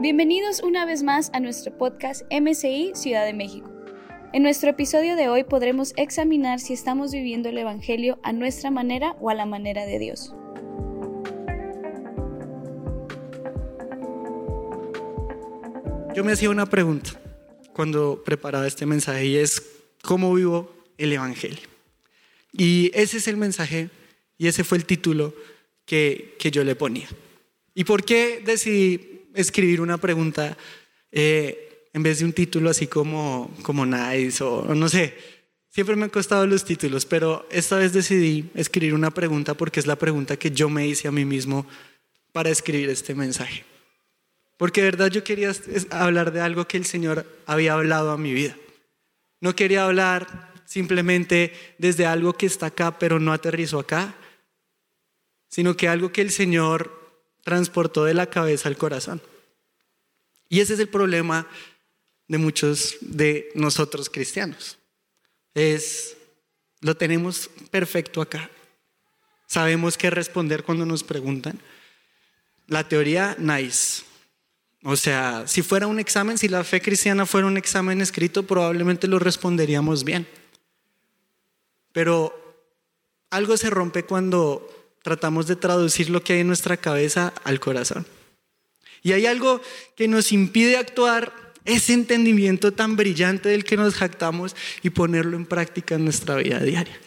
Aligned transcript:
Bienvenidos 0.00 0.62
una 0.62 0.86
vez 0.86 1.02
más 1.02 1.28
a 1.34 1.40
nuestro 1.40 1.76
podcast 1.76 2.22
MCI 2.30 2.92
Ciudad 2.94 3.26
de 3.26 3.34
México. 3.34 3.70
En 4.32 4.42
nuestro 4.42 4.70
episodio 4.70 5.14
de 5.14 5.28
hoy 5.28 5.44
podremos 5.44 5.92
examinar 5.98 6.58
si 6.58 6.72
estamos 6.72 7.12
viviendo 7.12 7.50
el 7.50 7.58
Evangelio 7.58 8.18
a 8.22 8.32
nuestra 8.32 8.70
manera 8.70 9.14
o 9.20 9.28
a 9.28 9.34
la 9.34 9.44
manera 9.44 9.84
de 9.84 9.98
Dios. 9.98 10.32
Yo 16.14 16.24
me 16.24 16.32
hacía 16.32 16.48
una 16.48 16.64
pregunta 16.64 17.20
cuando 17.74 18.22
preparaba 18.24 18.66
este 18.66 18.86
mensaje 18.86 19.26
y 19.26 19.36
es, 19.36 19.62
¿cómo 20.00 20.32
vivo 20.32 20.72
el 20.96 21.12
Evangelio? 21.12 21.68
Y 22.54 22.90
ese 22.94 23.18
es 23.18 23.28
el 23.28 23.36
mensaje 23.36 23.90
y 24.38 24.46
ese 24.46 24.64
fue 24.64 24.78
el 24.78 24.86
título 24.86 25.34
que, 25.84 26.36
que 26.38 26.50
yo 26.50 26.64
le 26.64 26.74
ponía. 26.74 27.08
¿Y 27.74 27.84
por 27.84 28.02
qué 28.02 28.42
decidí 28.42 29.09
escribir 29.34 29.80
una 29.80 29.98
pregunta 29.98 30.56
eh, 31.12 31.88
en 31.92 32.02
vez 32.02 32.20
de 32.20 32.24
un 32.24 32.32
título 32.32 32.70
así 32.70 32.86
como, 32.86 33.54
como 33.62 33.84
nice 33.86 34.42
o, 34.42 34.74
no 34.74 34.88
sé. 34.88 35.14
Siempre 35.68 35.94
me 35.94 36.04
han 36.04 36.10
costado 36.10 36.46
los 36.46 36.64
títulos, 36.64 37.06
pero 37.06 37.46
esta 37.50 37.76
vez 37.76 37.92
decidí 37.92 38.50
escribir 38.54 38.92
una 38.94 39.12
pregunta 39.12 39.54
porque 39.54 39.78
es 39.78 39.86
la 39.86 39.96
pregunta 39.96 40.36
que 40.36 40.50
yo 40.50 40.68
me 40.68 40.86
hice 40.86 41.06
a 41.06 41.12
mí 41.12 41.24
mismo 41.24 41.64
para 42.32 42.50
escribir 42.50 42.90
este 42.90 43.14
mensaje. 43.14 43.64
Porque 44.56 44.82
de 44.82 44.90
verdad 44.90 45.10
yo 45.10 45.22
quería 45.22 45.52
hablar 45.90 46.32
de 46.32 46.40
algo 46.40 46.66
que 46.66 46.76
el 46.76 46.84
Señor 46.84 47.24
había 47.46 47.74
hablado 47.74 48.10
a 48.10 48.18
mi 48.18 48.32
vida. 48.32 48.56
No 49.40 49.54
quería 49.54 49.84
hablar 49.84 50.52
simplemente 50.64 51.52
desde 51.78 52.04
algo 52.04 52.34
que 52.34 52.46
está 52.46 52.66
acá 52.66 52.98
pero 52.98 53.18
no 53.18 53.32
aterrizó 53.32 53.78
acá, 53.78 54.14
sino 55.48 55.76
que 55.76 55.88
algo 55.88 56.12
que 56.12 56.20
el 56.20 56.30
Señor 56.30 56.99
transportó 57.42 58.04
de 58.04 58.14
la 58.14 58.26
cabeza 58.26 58.68
al 58.68 58.76
corazón. 58.76 59.22
Y 60.48 60.60
ese 60.60 60.74
es 60.74 60.80
el 60.80 60.88
problema 60.88 61.46
de 62.28 62.38
muchos 62.38 62.96
de 63.00 63.50
nosotros 63.54 64.10
cristianos. 64.10 64.78
Es, 65.54 66.16
lo 66.80 66.96
tenemos 66.96 67.50
perfecto 67.70 68.20
acá. 68.20 68.50
Sabemos 69.46 69.96
qué 69.96 70.10
responder 70.10 70.62
cuando 70.62 70.86
nos 70.86 71.02
preguntan. 71.02 71.58
La 72.66 72.88
teoría, 72.88 73.36
nice. 73.38 74.04
O 74.82 74.96
sea, 74.96 75.46
si 75.46 75.62
fuera 75.62 75.86
un 75.86 75.98
examen, 75.98 76.38
si 76.38 76.48
la 76.48 76.64
fe 76.64 76.80
cristiana 76.80 77.26
fuera 77.26 77.46
un 77.46 77.56
examen 77.56 78.00
escrito, 78.00 78.46
probablemente 78.46 79.08
lo 79.08 79.18
responderíamos 79.18 80.04
bien. 80.04 80.26
Pero 81.92 82.32
algo 83.30 83.56
se 83.56 83.70
rompe 83.70 84.04
cuando 84.04 84.79
tratamos 85.02 85.46
de 85.46 85.56
traducir 85.56 86.10
lo 86.10 86.22
que 86.22 86.34
hay 86.34 86.40
en 86.40 86.46
nuestra 86.46 86.76
cabeza 86.76 87.32
al 87.44 87.60
corazón. 87.60 88.06
Y 89.02 89.12
hay 89.12 89.26
algo 89.26 89.60
que 89.96 90.08
nos 90.08 90.32
impide 90.32 90.76
actuar 90.76 91.32
ese 91.64 91.92
entendimiento 91.92 92.72
tan 92.72 92.96
brillante 92.96 93.48
del 93.48 93.64
que 93.64 93.76
nos 93.76 93.94
jactamos 93.94 94.56
y 94.82 94.90
ponerlo 94.90 95.36
en 95.36 95.46
práctica 95.46 95.94
en 95.94 96.04
nuestra 96.04 96.36
vida 96.36 96.60
diaria. 96.60 96.98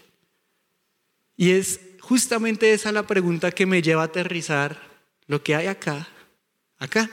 Y 1.36 1.52
es 1.52 1.80
justamente 2.00 2.74
esa 2.74 2.92
la 2.92 3.08
pregunta 3.08 3.52
que 3.52 3.66
me 3.66 3.82
lleva 3.82 4.04
a 4.04 4.06
aterrizar 4.06 4.80
lo 5.28 5.44
que 5.44 5.56
hay 5.56 5.68
acá, 5.68 6.08
acá. 6.78 7.10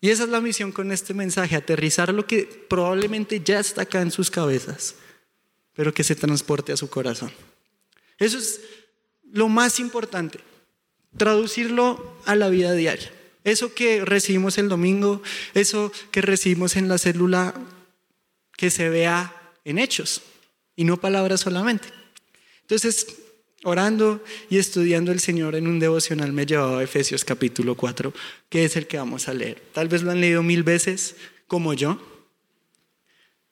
Y 0.00 0.10
esa 0.10 0.24
es 0.24 0.30
la 0.30 0.40
misión 0.40 0.72
con 0.72 0.90
este 0.92 1.14
mensaje, 1.14 1.56
aterrizar 1.56 2.12
lo 2.12 2.26
que 2.26 2.44
probablemente 2.68 3.40
ya 3.40 3.60
está 3.60 3.82
acá 3.82 4.00
en 4.00 4.10
sus 4.10 4.30
cabezas, 4.30 4.94
pero 5.74 5.92
que 5.92 6.04
se 6.04 6.16
transporte 6.16 6.72
a 6.72 6.76
su 6.76 6.88
corazón. 6.88 7.30
Eso 8.18 8.38
es 8.38 8.60
lo 9.32 9.48
más 9.48 9.80
importante, 9.80 10.40
traducirlo 11.16 12.16
a 12.26 12.34
la 12.36 12.48
vida 12.48 12.72
diaria. 12.72 13.12
Eso 13.44 13.74
que 13.74 14.04
recibimos 14.04 14.58
el 14.58 14.68
domingo, 14.68 15.22
eso 15.54 15.92
que 16.10 16.20
recibimos 16.20 16.76
en 16.76 16.88
la 16.88 16.98
célula, 16.98 17.54
que 18.56 18.70
se 18.70 18.88
vea 18.88 19.34
en 19.64 19.78
hechos 19.78 20.22
y 20.76 20.84
no 20.84 20.98
palabras 20.98 21.40
solamente. 21.40 21.88
Entonces, 22.62 23.06
orando 23.64 24.22
y 24.48 24.58
estudiando 24.58 25.12
el 25.12 25.20
Señor 25.20 25.54
en 25.54 25.66
un 25.66 25.78
devocional 25.78 26.32
me 26.32 26.46
llevaba 26.46 26.80
a 26.80 26.82
Efesios 26.82 27.24
capítulo 27.24 27.74
4, 27.74 28.12
que 28.48 28.64
es 28.64 28.76
el 28.76 28.86
que 28.86 28.98
vamos 28.98 29.28
a 29.28 29.34
leer. 29.34 29.62
Tal 29.72 29.88
vez 29.88 30.02
lo 30.02 30.10
han 30.10 30.20
leído 30.20 30.42
mil 30.42 30.62
veces, 30.62 31.16
como 31.46 31.72
yo, 31.74 31.98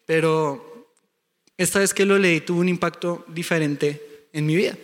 pero 0.07 0.95
esta 1.57 1.81
vez 1.81 1.93
que 1.93 2.05
lo 2.05 2.19
leí 2.19 2.41
tuvo 2.41 2.61
un 2.61 2.69
impacto 2.69 3.25
diferente 3.29 4.29
en 4.33 4.47
mi 4.47 4.57
vida. 4.57 4.77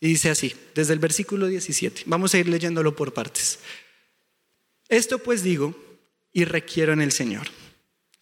Y 0.00 0.08
dice 0.08 0.30
así, 0.30 0.54
desde 0.74 0.94
el 0.94 0.98
versículo 0.98 1.46
17. 1.46 2.04
Vamos 2.06 2.32
a 2.32 2.38
ir 2.38 2.48
leyéndolo 2.48 2.96
por 2.96 3.12
partes. 3.12 3.58
Esto 4.88 5.18
pues 5.18 5.42
digo 5.42 5.74
y 6.32 6.44
requiero 6.44 6.92
en 6.92 7.00
el 7.00 7.12
Señor, 7.12 7.46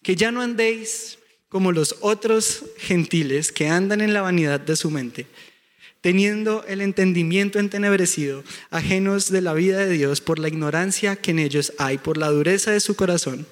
que 0.03 0.15
ya 0.15 0.31
no 0.31 0.41
andéis 0.41 1.17
como 1.47 1.71
los 1.71 1.95
otros 2.01 2.65
gentiles 2.77 3.51
que 3.51 3.67
andan 3.67 4.01
en 4.01 4.13
la 4.13 4.21
vanidad 4.21 4.59
de 4.59 4.75
su 4.75 4.91
mente, 4.91 5.25
teniendo 6.01 6.63
el 6.67 6.81
entendimiento 6.81 7.59
entenebrecido, 7.59 8.43
ajenos 8.69 9.31
de 9.31 9.41
la 9.41 9.53
vida 9.53 9.77
de 9.77 9.91
Dios 9.91 10.21
por 10.21 10.37
la 10.37 10.47
ignorancia 10.47 11.15
que 11.15 11.31
en 11.31 11.39
ellos 11.39 11.73
hay, 11.77 11.97
por 11.97 12.17
la 12.17 12.29
dureza 12.29 12.71
de 12.71 12.79
su 12.79 12.95
corazón, 12.95 13.47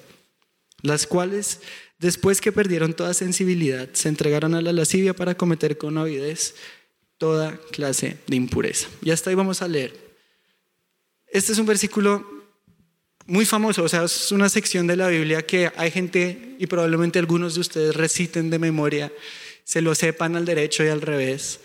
las 0.82 1.06
cuales, 1.06 1.60
después 1.98 2.40
que 2.40 2.52
perdieron 2.52 2.94
toda 2.94 3.14
sensibilidad, 3.14 3.88
se 3.92 4.08
entregaron 4.08 4.54
a 4.54 4.62
la 4.62 4.72
lascivia 4.72 5.14
para 5.14 5.36
cometer 5.36 5.76
con 5.76 5.98
avidez 5.98 6.54
toda 7.18 7.58
clase 7.72 8.16
de 8.26 8.36
impureza. 8.36 8.88
Y 9.02 9.10
hasta 9.10 9.30
ahí 9.30 9.36
vamos 9.36 9.60
a 9.60 9.68
leer. 9.68 9.92
Este 11.26 11.52
es 11.52 11.58
un 11.58 11.66
versículo 11.66 12.26
muy 13.26 13.44
famoso, 13.44 13.82
o 13.82 13.88
sea, 13.88 14.04
es 14.04 14.32
una 14.32 14.48
sección 14.48 14.86
de 14.86 14.96
la 14.96 15.08
Biblia 15.08 15.44
que 15.44 15.70
hay 15.76 15.90
gente 15.90 16.56
y 16.58 16.66
probablemente 16.66 17.18
algunos 17.18 17.54
de 17.54 17.60
ustedes 17.60 17.94
reciten 17.94 18.48
de 18.48 18.58
memoria, 18.58 19.12
se 19.64 19.82
lo 19.82 19.94
sepan 19.94 20.34
al 20.34 20.46
derecho 20.46 20.82
y 20.82 20.88
al 20.88 21.02
revés, 21.02 21.60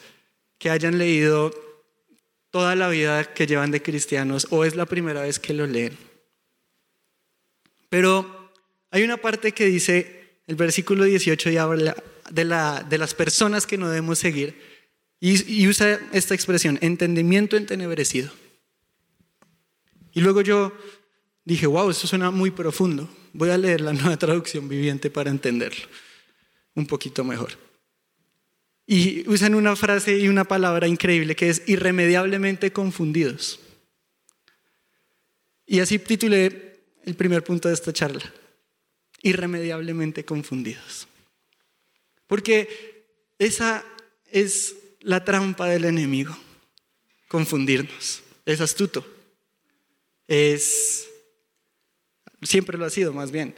que 0.58 0.70
hayan 0.70 0.98
leído 0.98 1.52
toda 2.52 2.76
la 2.76 2.90
vida 2.90 3.34
que 3.34 3.48
llevan 3.48 3.72
de 3.72 3.82
cristianos 3.82 4.48
o 4.50 4.66
es 4.66 4.76
la 4.76 4.86
primera 4.86 5.22
vez 5.22 5.40
que 5.40 5.54
lo 5.54 5.66
leen. 5.66 5.98
Pero 7.88 8.52
hay 8.92 9.04
una 9.04 9.18
parte 9.18 9.54
que 9.54 9.66
dice, 9.66 10.40
el 10.48 10.56
versículo 10.58 11.06
18 11.06 11.50
y 11.50 11.58
habla 11.58 11.96
de, 12.30 12.44
la, 12.44 12.86
de 12.88 12.98
las 12.98 13.14
personas 13.14 13.66
que 13.66 13.78
no 13.78 13.88
debemos 13.88 14.20
seguir 14.20 14.73
y, 15.26 15.70
usa 15.70 16.02
esta 16.12 16.36
expresión, 16.36 16.78
entendimiento 16.82 17.56
entenebrecido. 17.56 18.30
Y 20.12 20.20
luego 20.20 20.42
yo 20.42 20.74
dije, 21.46 21.66
wow, 21.66 21.90
eso 21.90 22.08
suena 22.08 22.30
muy 22.30 22.52
profundo. 22.52 23.10
Voy 23.32 23.50
a 23.50 23.58
leer 23.58 23.80
la 23.80 23.94
nueva 23.94 24.18
traducción 24.18 24.68
viviente 24.68 25.10
para 25.10 25.30
entenderlo 25.30 25.86
un 26.76 26.86
poquito 26.86 27.24
mejor. 27.24 27.54
Y 28.86 29.26
usan 29.30 29.56
una 29.56 29.78
frase 29.78 30.18
y 30.18 30.28
una 30.28 30.44
palabra 30.44 30.90
increíble 30.90 31.38
que 31.38 31.50
es 31.50 31.64
irremediablemente 31.68 32.74
confundidos. 32.74 33.62
Y 35.66 35.80
así 35.80 36.00
titulé 36.00 36.82
el 37.06 37.16
primer 37.16 37.46
punto 37.46 37.70
de 37.70 37.76
esta 37.76 37.94
charla, 37.94 38.34
irremediablemente 39.22 40.26
confundidos. 40.26 41.08
Porque 42.28 43.06
esa 43.40 43.86
es 44.30 44.83
la 45.04 45.24
trampa 45.24 45.68
del 45.68 45.86
enemigo, 45.86 46.36
confundirnos. 47.28 48.24
Es 48.46 48.62
astuto. 48.62 49.06
Es 50.28 51.08
siempre 52.42 52.78
lo 52.78 52.86
ha 52.86 52.90
sido 52.90 53.14
más 53.14 53.32
bien. 53.32 53.56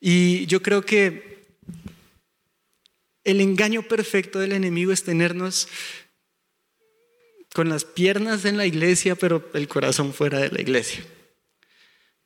Y 0.00 0.46
yo 0.46 0.62
creo 0.62 0.84
que 0.84 1.44
el 3.24 3.40
engaño 3.40 3.82
perfecto 3.82 4.38
del 4.38 4.52
enemigo 4.52 4.92
es 4.92 5.02
tenernos 5.02 5.68
con 7.54 7.68
las 7.68 7.84
piernas 7.84 8.44
en 8.44 8.56
la 8.56 8.66
iglesia, 8.66 9.14
pero 9.14 9.48
el 9.54 9.68
corazón 9.68 10.12
fuera 10.12 10.38
de 10.38 10.50
la 10.50 10.60
iglesia. 10.60 11.04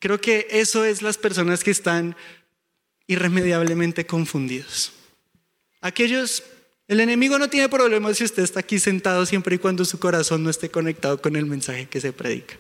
Creo 0.01 0.21
que 0.21 0.47
eso 0.51 0.85
es 0.85 1.03
las 1.03 1.19
personas 1.19 1.63
que 1.63 1.71
están 1.71 2.17
irremediablemente 3.07 4.07
confundidos. 4.07 4.93
Aquellos 5.81 6.43
el 6.89 7.01
enemigo 7.01 7.39
no 7.39 7.51
tiene 7.51 7.69
problema 7.69 8.13
si 8.15 8.25
usted 8.25 8.43
está 8.43 8.61
aquí 8.61 8.79
sentado 8.79 9.27
siempre 9.27 9.57
y 9.57 9.59
cuando 9.59 9.85
su 9.85 9.99
corazón 9.99 10.43
no 10.43 10.49
esté 10.49 10.71
conectado 10.71 11.21
con 11.21 11.37
el 11.37 11.45
mensaje 11.45 11.87
que 11.87 12.01
se 12.01 12.15
predica. 12.15 12.57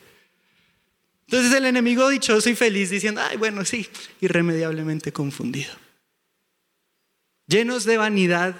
Entonces 1.26 1.52
el 1.54 1.64
enemigo 1.64 2.08
dichoso 2.10 2.48
y 2.50 2.54
feliz 2.54 2.90
diciendo, 2.90 3.22
ay, 3.22 3.38
bueno, 3.38 3.64
sí, 3.64 3.88
irremediablemente 4.20 5.12
confundido. 5.12 5.72
Llenos 7.46 7.84
de 7.84 7.96
vanidad 7.96 8.54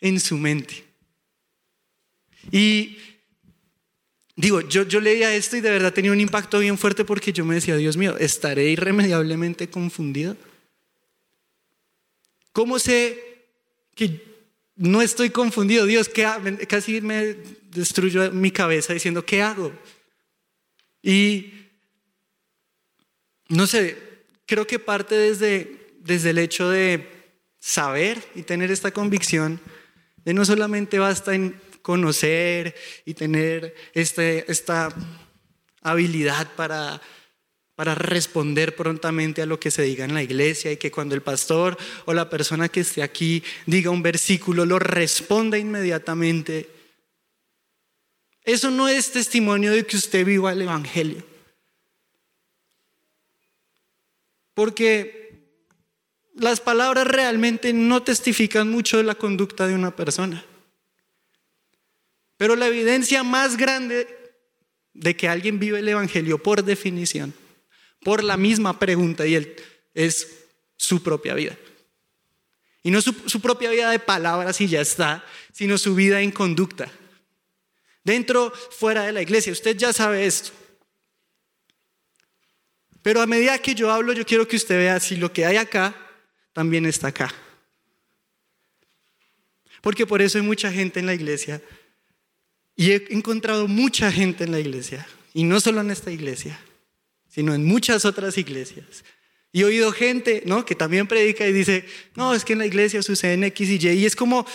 en 0.00 0.20
su 0.20 0.38
mente. 0.38 0.84
Y 2.50 2.96
digo, 4.36 4.62
yo, 4.62 4.84
yo 4.84 5.00
leía 5.00 5.34
esto 5.34 5.58
y 5.58 5.60
de 5.60 5.70
verdad 5.70 5.92
tenía 5.92 6.12
un 6.12 6.20
impacto 6.20 6.58
bien 6.60 6.78
fuerte 6.78 7.04
porque 7.04 7.32
yo 7.32 7.44
me 7.44 7.56
decía, 7.56 7.76
Dios 7.76 7.98
mío, 7.98 8.16
¿estaré 8.18 8.70
irremediablemente 8.70 9.68
confundido? 9.68 10.36
¿Cómo 12.52 12.78
sé 12.78 13.48
que 13.94 14.33
no 14.76 15.02
estoy 15.02 15.30
confundido. 15.30 15.86
Dios, 15.86 16.08
¿qué 16.08 16.28
casi 16.68 17.00
me 17.00 17.36
destruyó 17.70 18.30
mi 18.32 18.50
cabeza 18.50 18.92
diciendo, 18.92 19.24
¿qué 19.24 19.42
hago? 19.42 19.72
Y 21.02 21.52
no 23.48 23.66
sé, 23.66 23.96
creo 24.46 24.66
que 24.66 24.78
parte 24.78 25.14
desde, 25.14 25.88
desde 26.00 26.30
el 26.30 26.38
hecho 26.38 26.70
de 26.70 27.08
saber 27.58 28.22
y 28.34 28.42
tener 28.42 28.70
esta 28.70 28.90
convicción 28.90 29.60
de 30.24 30.34
no 30.34 30.44
solamente 30.44 30.98
basta 30.98 31.34
en 31.34 31.60
conocer 31.82 32.74
y 33.04 33.14
tener 33.14 33.74
este, 33.92 34.50
esta 34.50 34.88
habilidad 35.82 36.50
para, 36.56 37.00
para 37.74 37.94
responder 37.94 38.76
prontamente 38.76 39.42
a 39.42 39.46
lo 39.46 39.58
que 39.58 39.70
se 39.70 39.82
diga 39.82 40.04
en 40.04 40.14
la 40.14 40.22
iglesia 40.22 40.70
y 40.70 40.76
que 40.76 40.90
cuando 40.90 41.14
el 41.14 41.22
pastor 41.22 41.76
o 42.04 42.14
la 42.14 42.30
persona 42.30 42.68
que 42.68 42.80
esté 42.80 43.02
aquí 43.02 43.42
diga 43.66 43.90
un 43.90 44.02
versículo 44.02 44.64
lo 44.64 44.78
responda 44.78 45.58
inmediatamente. 45.58 46.68
Eso 48.44 48.70
no 48.70 48.88
es 48.88 49.10
testimonio 49.10 49.72
de 49.72 49.86
que 49.86 49.96
usted 49.96 50.24
viva 50.24 50.52
el 50.52 50.62
Evangelio. 50.62 51.24
Porque 54.52 55.24
las 56.34 56.60
palabras 56.60 57.06
realmente 57.06 57.72
no 57.72 58.02
testifican 58.02 58.70
mucho 58.70 58.98
de 58.98 59.04
la 59.04 59.14
conducta 59.14 59.66
de 59.66 59.74
una 59.74 59.96
persona. 59.96 60.44
Pero 62.36 62.54
la 62.54 62.66
evidencia 62.66 63.22
más 63.22 63.56
grande 63.56 64.06
de 64.92 65.16
que 65.16 65.28
alguien 65.28 65.58
vive 65.58 65.80
el 65.80 65.88
Evangelio 65.88 66.42
por 66.42 66.62
definición, 66.64 67.34
por 68.04 68.22
la 68.22 68.36
misma 68.36 68.78
pregunta, 68.78 69.26
y 69.26 69.34
él, 69.34 69.56
es 69.94 70.44
su 70.76 71.02
propia 71.02 71.34
vida. 71.34 71.56
Y 72.82 72.90
no 72.90 73.00
su, 73.00 73.14
su 73.26 73.40
propia 73.40 73.70
vida 73.70 73.90
de 73.90 73.98
palabras 73.98 74.60
y 74.60 74.68
ya 74.68 74.80
está, 74.80 75.24
sino 75.52 75.78
su 75.78 75.94
vida 75.94 76.20
en 76.20 76.30
conducta. 76.30 76.92
Dentro, 78.04 78.52
fuera 78.52 79.04
de 79.04 79.12
la 79.12 79.22
iglesia. 79.22 79.52
Usted 79.52 79.76
ya 79.76 79.92
sabe 79.92 80.26
esto. 80.26 80.52
Pero 83.02 83.22
a 83.22 83.26
medida 83.26 83.58
que 83.58 83.74
yo 83.74 83.90
hablo, 83.90 84.12
yo 84.12 84.26
quiero 84.26 84.46
que 84.46 84.56
usted 84.56 84.76
vea 84.76 85.00
si 85.00 85.16
lo 85.16 85.32
que 85.32 85.46
hay 85.46 85.56
acá 85.56 85.96
también 86.52 86.86
está 86.86 87.08
acá. 87.08 87.34
Porque 89.80 90.06
por 90.06 90.22
eso 90.22 90.38
hay 90.38 90.44
mucha 90.44 90.70
gente 90.70 91.00
en 91.00 91.06
la 91.06 91.14
iglesia. 91.14 91.62
Y 92.76 92.92
he 92.92 93.06
encontrado 93.10 93.68
mucha 93.68 94.10
gente 94.10 94.44
en 94.44 94.52
la 94.52 94.60
iglesia. 94.60 95.06
Y 95.32 95.44
no 95.44 95.60
solo 95.60 95.80
en 95.80 95.90
esta 95.90 96.10
iglesia, 96.10 96.58
sino 97.34 97.52
en 97.52 97.64
muchas 97.64 98.04
otras 98.04 98.38
iglesias. 98.38 99.04
Y 99.50 99.62
he 99.62 99.64
oído 99.64 99.90
gente, 99.90 100.42
¿no? 100.46 100.64
Que 100.64 100.76
también 100.76 101.08
predica 101.08 101.46
y 101.46 101.52
dice, 101.52 101.84
no, 102.14 102.32
es 102.32 102.44
que 102.44 102.52
en 102.52 102.60
la 102.60 102.66
iglesia 102.66 103.02
suceden 103.02 103.42
X 103.44 103.68
y 103.70 103.74
Y. 103.74 103.90
Y 104.00 104.06
es 104.06 104.14
como 104.14 104.46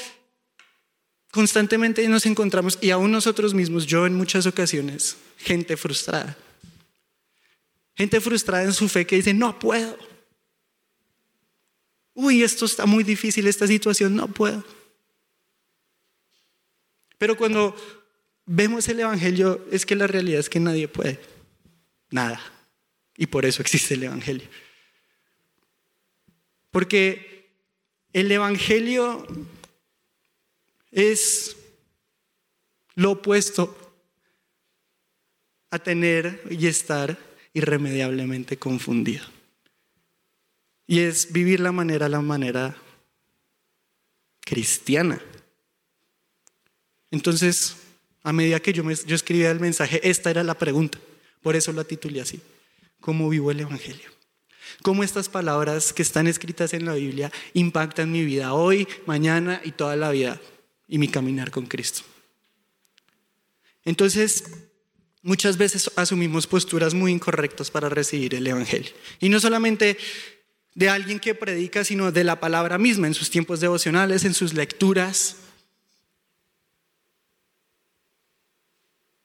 constantemente 1.32 2.08
nos 2.08 2.26
encontramos, 2.26 2.80
y 2.82 2.92
aún 2.92 3.12
nosotros 3.12 3.54
mismos, 3.54 3.86
yo 3.86 4.06
en 4.06 4.16
muchas 4.16 4.46
ocasiones, 4.46 5.18
gente 5.38 5.76
frustrada. 5.76 6.38
Gente 7.96 8.22
frustrada 8.22 8.64
en 8.64 8.74
su 8.74 8.88
fe 8.88 9.06
que 9.06 9.18
dice, 9.18 9.34
no 9.34 9.60
puedo. 9.60 9.98
Uy, 12.14 12.44
esto 12.44 12.66
está 12.66 12.86
muy 12.86 13.04
difícil, 13.04 13.46
esta 13.48 13.68
situación, 13.68 14.16
no 14.16 14.30
puedo. 14.30 14.64
Pero 17.18 17.36
cuando 17.36 17.76
vemos 18.46 18.88
el 18.88 19.02
Evangelio, 19.02 19.66
es 19.70 19.86
que 19.86 19.96
la 19.96 20.08
realidad 20.08 20.40
es 20.40 20.50
que 20.50 20.62
nadie 20.62 20.88
puede. 20.88 21.20
Nada. 22.10 22.42
Y 23.20 23.28
por 23.28 23.46
eso 23.46 23.62
existe 23.62 23.96
el 23.96 24.04
Evangelio. 24.04 24.48
Porque 26.72 27.50
el 28.14 28.32
Evangelio 28.32 29.28
es 30.90 31.58
lo 32.96 33.12
opuesto 33.12 33.76
a 35.70 35.80
tener 35.80 36.42
y 36.50 36.68
estar 36.68 37.20
irremediablemente 37.52 38.56
confundido. 38.56 39.26
Y 40.88 41.00
es 41.00 41.34
vivir 41.34 41.60
la 41.60 41.74
manera, 41.74 42.08
la 42.08 42.22
manera 42.22 42.78
cristiana. 44.40 45.22
Entonces, 47.12 47.76
a 48.24 48.32
medida 48.32 48.62
que 48.62 48.72
yo, 48.72 48.90
yo 48.90 49.16
escribía 49.16 49.52
el 49.52 49.60
mensaje, 49.60 50.00
esta 50.10 50.32
era 50.32 50.42
la 50.42 50.58
pregunta. 50.58 50.98
Por 51.42 51.58
eso 51.58 51.74
la 51.74 51.84
titulé 51.84 52.22
así. 52.22 52.42
¿Cómo 53.10 53.28
vivo 53.28 53.50
el 53.50 53.60
Evangelio? 53.60 54.08
¿Cómo 54.84 55.04
estas 55.04 55.30
palabras 55.30 55.94
que 55.94 56.04
están 56.04 56.28
escritas 56.28 56.76
en 56.76 56.86
la 56.86 56.94
Biblia 56.94 57.32
impactan 57.56 58.12
mi 58.12 58.24
vida 58.24 58.54
hoy, 58.54 58.88
mañana 59.08 59.60
y 59.66 59.72
toda 59.72 59.96
la 59.96 60.12
vida 60.12 60.40
y 60.88 61.00
mi 61.00 61.08
caminar 61.08 61.50
con 61.50 61.66
Cristo? 61.66 62.04
Entonces, 63.84 64.44
Muchas 65.24 65.58
veces 65.58 65.92
asumimos 65.96 66.46
posturas 66.46 66.94
muy 66.94 67.12
incorrectas 67.12 67.72
para 67.72 67.90
recibir 67.90 68.36
el 68.36 68.46
Evangelio. 68.46 68.92
Y 69.20 69.28
no 69.30 69.40
solamente 69.40 69.98
de 70.76 70.90
alguien 70.90 71.20
que 71.20 71.36
predica, 71.36 71.84
sino 71.84 72.12
de 72.12 72.24
la 72.24 72.40
palabra 72.40 72.78
misma, 72.78 73.08
en 73.08 73.16
sus 73.16 73.32
tiempos 73.32 73.60
devocionales, 73.60 74.24
en 74.24 74.36
sus 74.36 74.54
lecturas. 74.54 75.36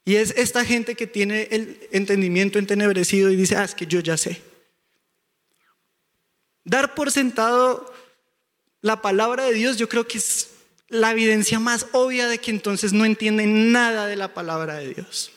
Y 0.05 0.17
es 0.17 0.35
esta 0.37 0.65
gente 0.65 0.95
que 0.95 1.07
tiene 1.07 1.49
el 1.51 1.89
entendimiento 1.91 2.59
entenebrecido 2.59 3.31
y 3.31 3.37
dice, 3.37 3.57
ah, 3.57 3.65
es 3.65 3.75
que 3.75 3.87
yo 3.87 4.01
ya 4.01 4.17
sé. 4.17 4.43
Dar 6.65 6.95
por 6.95 7.11
sentado 7.11 7.93
la 8.81 9.01
palabra 9.01 9.45
de 9.45 9.55
Dios, 9.55 9.79
yo 9.79 9.89
creo 9.89 10.07
que 10.07 10.19
es 10.19 10.51
la 10.89 11.11
evidencia 11.11 11.59
más 11.59 11.87
obvia 11.93 12.29
de 12.29 12.39
que 12.39 12.51
entonces 12.51 12.93
no 12.93 13.05
entienden 13.05 13.73
nada 13.73 14.07
de 14.07 14.17
la 14.17 14.35
palabra 14.35 14.75
de 14.75 14.95
Dios. 14.95 15.33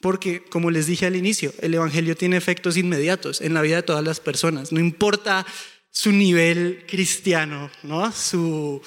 Porque, 0.00 0.44
como 0.44 0.70
les 0.70 0.86
dije 0.86 1.06
al 1.06 1.16
inicio, 1.16 1.54
el 1.60 1.72
Evangelio 1.72 2.14
tiene 2.14 2.36
efectos 2.36 2.76
inmediatos 2.76 3.40
en 3.40 3.54
la 3.54 3.62
vida 3.62 3.76
de 3.76 3.82
todas 3.82 4.04
las 4.04 4.20
personas. 4.20 4.70
No 4.70 4.78
importa 4.78 5.46
su 5.90 6.12
nivel 6.12 6.84
cristiano, 6.86 7.70
¿no? 7.82 8.12
su 8.12 8.82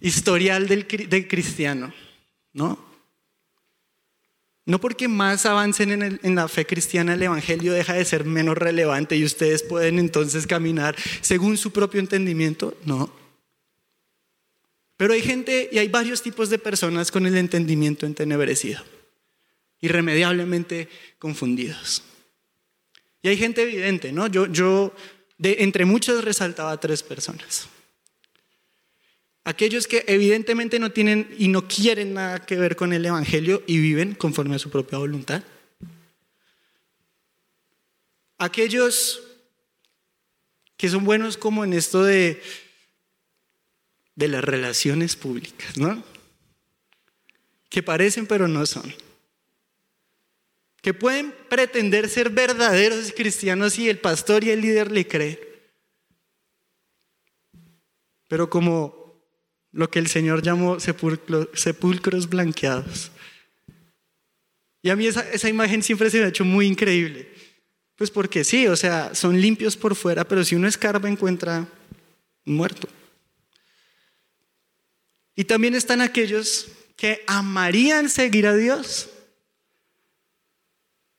historial 0.00 0.68
del, 0.68 0.86
cristiano. 1.28 1.92
¿no? 2.54 2.91
No 4.64 4.80
porque 4.80 5.08
más 5.08 5.44
avancen 5.44 6.20
en, 6.22 6.34
la 6.34 6.46
fe 6.46 6.64
cristiana, 6.64 7.14
el 7.14 7.22
Evangelio 7.22 7.72
deja 7.72 7.94
de 7.94 8.04
ser 8.04 8.24
menos 8.24 8.56
relevante 8.56 9.16
y 9.16 9.24
ustedes 9.24 9.62
pueden 9.62 9.98
entonces 9.98 10.46
caminar 10.46 10.94
según 11.20 11.56
su 11.56 11.72
propio 11.72 12.00
entendimiento. 12.00 12.76
No. 12.84 13.12
Pero 14.96 15.14
hay 15.14 15.22
gente 15.22 15.68
y 15.72 15.78
hay 15.78 15.88
varios 15.88 16.22
tipos 16.22 16.48
de 16.48 16.58
personas 16.58 17.10
con 17.10 17.26
el 17.26 17.36
entendimiento 17.36 18.06
entenebrecido 18.06 18.82
irremediablemente 19.82 20.88
confundidos. 21.18 22.02
Y 23.20 23.28
hay 23.28 23.36
gente 23.36 23.62
evidente, 23.62 24.12
¿no? 24.12 24.26
Yo, 24.28 24.46
yo 24.46 24.94
de, 25.36 25.56
entre 25.60 25.84
muchos 25.84 26.24
resaltaba 26.24 26.72
a 26.72 26.80
tres 26.80 27.02
personas. 27.02 27.68
Aquellos 29.44 29.86
que 29.86 30.04
evidentemente 30.06 30.78
no 30.78 30.92
tienen 30.92 31.34
y 31.38 31.48
no 31.48 31.66
quieren 31.66 32.14
nada 32.14 32.44
que 32.44 32.56
ver 32.56 32.76
con 32.76 32.92
el 32.92 33.04
Evangelio 33.04 33.62
y 33.66 33.78
viven 33.78 34.14
conforme 34.14 34.56
a 34.56 34.58
su 34.58 34.70
propia 34.70 34.98
voluntad. 34.98 35.42
Aquellos 38.38 39.22
que 40.76 40.88
son 40.88 41.04
buenos 41.04 41.36
como 41.36 41.64
en 41.64 41.72
esto 41.72 42.04
de, 42.04 42.42
de 44.14 44.28
las 44.28 44.44
relaciones 44.44 45.16
públicas, 45.16 45.76
¿no? 45.76 46.02
Que 47.68 47.82
parecen 47.82 48.26
pero 48.26 48.48
no 48.48 48.64
son 48.66 48.92
que 50.82 50.92
pueden 50.92 51.32
pretender 51.48 52.08
ser 52.08 52.28
verdaderos 52.28 53.12
cristianos 53.16 53.78
y 53.78 53.88
el 53.88 54.00
pastor 54.00 54.42
y 54.42 54.50
el 54.50 54.60
líder 54.60 54.90
le 54.90 55.06
creen. 55.06 55.38
Pero 58.26 58.50
como 58.50 59.01
lo 59.72 59.90
que 59.90 59.98
el 59.98 60.06
Señor 60.06 60.42
llamó 60.42 60.78
sepulcros 60.80 62.28
blanqueados. 62.28 63.10
Y 64.82 64.90
a 64.90 64.96
mí 64.96 65.06
esa, 65.06 65.28
esa 65.30 65.48
imagen 65.48 65.82
siempre 65.82 66.10
se 66.10 66.18
me 66.18 66.24
ha 66.24 66.28
hecho 66.28 66.44
muy 66.44 66.66
increíble. 66.66 67.32
Pues 67.96 68.10
porque 68.10 68.44
sí, 68.44 68.66
o 68.66 68.76
sea, 68.76 69.14
son 69.14 69.40
limpios 69.40 69.76
por 69.76 69.94
fuera, 69.94 70.24
pero 70.24 70.44
si 70.44 70.54
uno 70.54 70.68
escarba 70.68 71.08
encuentra 71.08 71.66
muerto. 72.44 72.88
Y 75.34 75.44
también 75.44 75.74
están 75.74 76.00
aquellos 76.00 76.68
que 76.96 77.24
amarían 77.26 78.08
seguir 78.08 78.46
a 78.46 78.54
Dios, 78.54 79.08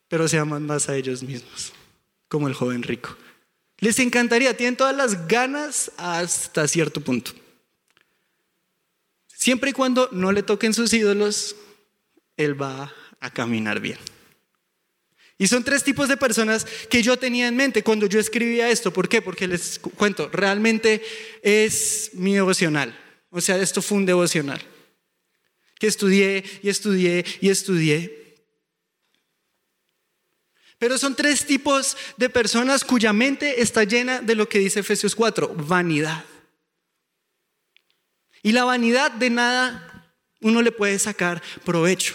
pero 0.07 0.27
se 0.27 0.37
aman 0.37 0.65
más 0.65 0.89
a 0.89 0.95
ellos 0.95 1.23
mismos, 1.23 1.73
como 2.27 2.47
el 2.47 2.53
joven 2.53 2.83
rico. 2.83 3.17
Les 3.79 3.97
encantaría, 3.99 4.55
tienen 4.55 4.77
todas 4.77 4.95
las 4.95 5.27
ganas 5.27 5.91
hasta 5.97 6.67
cierto 6.67 7.01
punto. 7.01 7.31
Siempre 9.43 9.71
y 9.71 9.73
cuando 9.73 10.07
no 10.13 10.31
le 10.31 10.41
toquen 10.41 10.73
sus 10.73 10.93
ídolos, 10.93 11.57
él 12.37 12.61
va 12.61 12.93
a 13.19 13.29
caminar 13.29 13.81
bien. 13.81 13.97
Y 15.37 15.47
son 15.47 15.65
tres 15.65 15.83
tipos 15.83 16.07
de 16.07 16.15
personas 16.15 16.65
que 16.89 17.03
yo 17.03 17.17
tenía 17.17 17.49
en 17.49 17.57
mente 17.57 17.83
cuando 17.83 18.05
yo 18.05 18.21
escribía 18.21 18.69
esto. 18.69 18.93
¿Por 18.93 19.09
qué? 19.09 19.21
Porque 19.21 19.49
les 19.49 19.79
cuento, 19.79 20.29
realmente 20.31 21.03
es 21.41 22.11
mi 22.13 22.35
devocional. 22.35 22.97
O 23.31 23.41
sea, 23.41 23.57
esto 23.57 23.81
fue 23.81 23.97
un 23.97 24.05
devocional. 24.05 24.61
Que 25.77 25.87
estudié 25.87 26.45
y 26.61 26.69
estudié 26.69 27.25
y 27.41 27.49
estudié. 27.49 28.37
Pero 30.77 30.97
son 30.97 31.17
tres 31.17 31.45
tipos 31.45 31.97
de 32.15 32.29
personas 32.29 32.85
cuya 32.85 33.11
mente 33.11 33.61
está 33.61 33.83
llena 33.83 34.21
de 34.21 34.35
lo 34.35 34.47
que 34.47 34.59
dice 34.59 34.79
Efesios 34.79 35.15
4, 35.15 35.53
vanidad. 35.53 36.23
Y 38.43 38.51
la 38.51 38.65
vanidad 38.65 39.11
de 39.11 39.29
nada 39.29 39.89
uno 40.41 40.61
le 40.61 40.71
puede 40.71 40.99
sacar 40.99 41.41
provecho. 41.63 42.13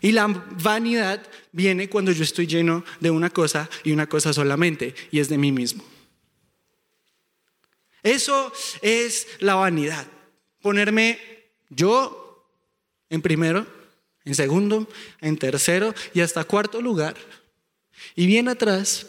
Y 0.00 0.12
la 0.12 0.26
vanidad 0.26 1.22
viene 1.52 1.88
cuando 1.88 2.12
yo 2.12 2.24
estoy 2.24 2.46
lleno 2.46 2.84
de 3.00 3.10
una 3.10 3.30
cosa 3.30 3.68
y 3.84 3.92
una 3.92 4.08
cosa 4.08 4.32
solamente, 4.32 4.94
y 5.10 5.20
es 5.20 5.28
de 5.28 5.38
mí 5.38 5.52
mismo. 5.52 5.84
Eso 8.02 8.52
es 8.82 9.26
la 9.40 9.54
vanidad. 9.54 10.06
Ponerme 10.60 11.18
yo 11.68 12.48
en 13.10 13.22
primero, 13.22 13.66
en 14.24 14.34
segundo, 14.34 14.88
en 15.20 15.36
tercero 15.36 15.94
y 16.14 16.20
hasta 16.20 16.44
cuarto 16.44 16.80
lugar. 16.80 17.16
Y 18.14 18.26
bien 18.26 18.48
atrás, 18.48 19.06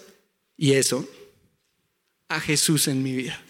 y 0.57 0.73
eso, 0.73 1.07
a 2.27 2.39
Jesús 2.39 2.87
en 2.87 3.03
mi 3.03 3.15
vida. 3.15 3.41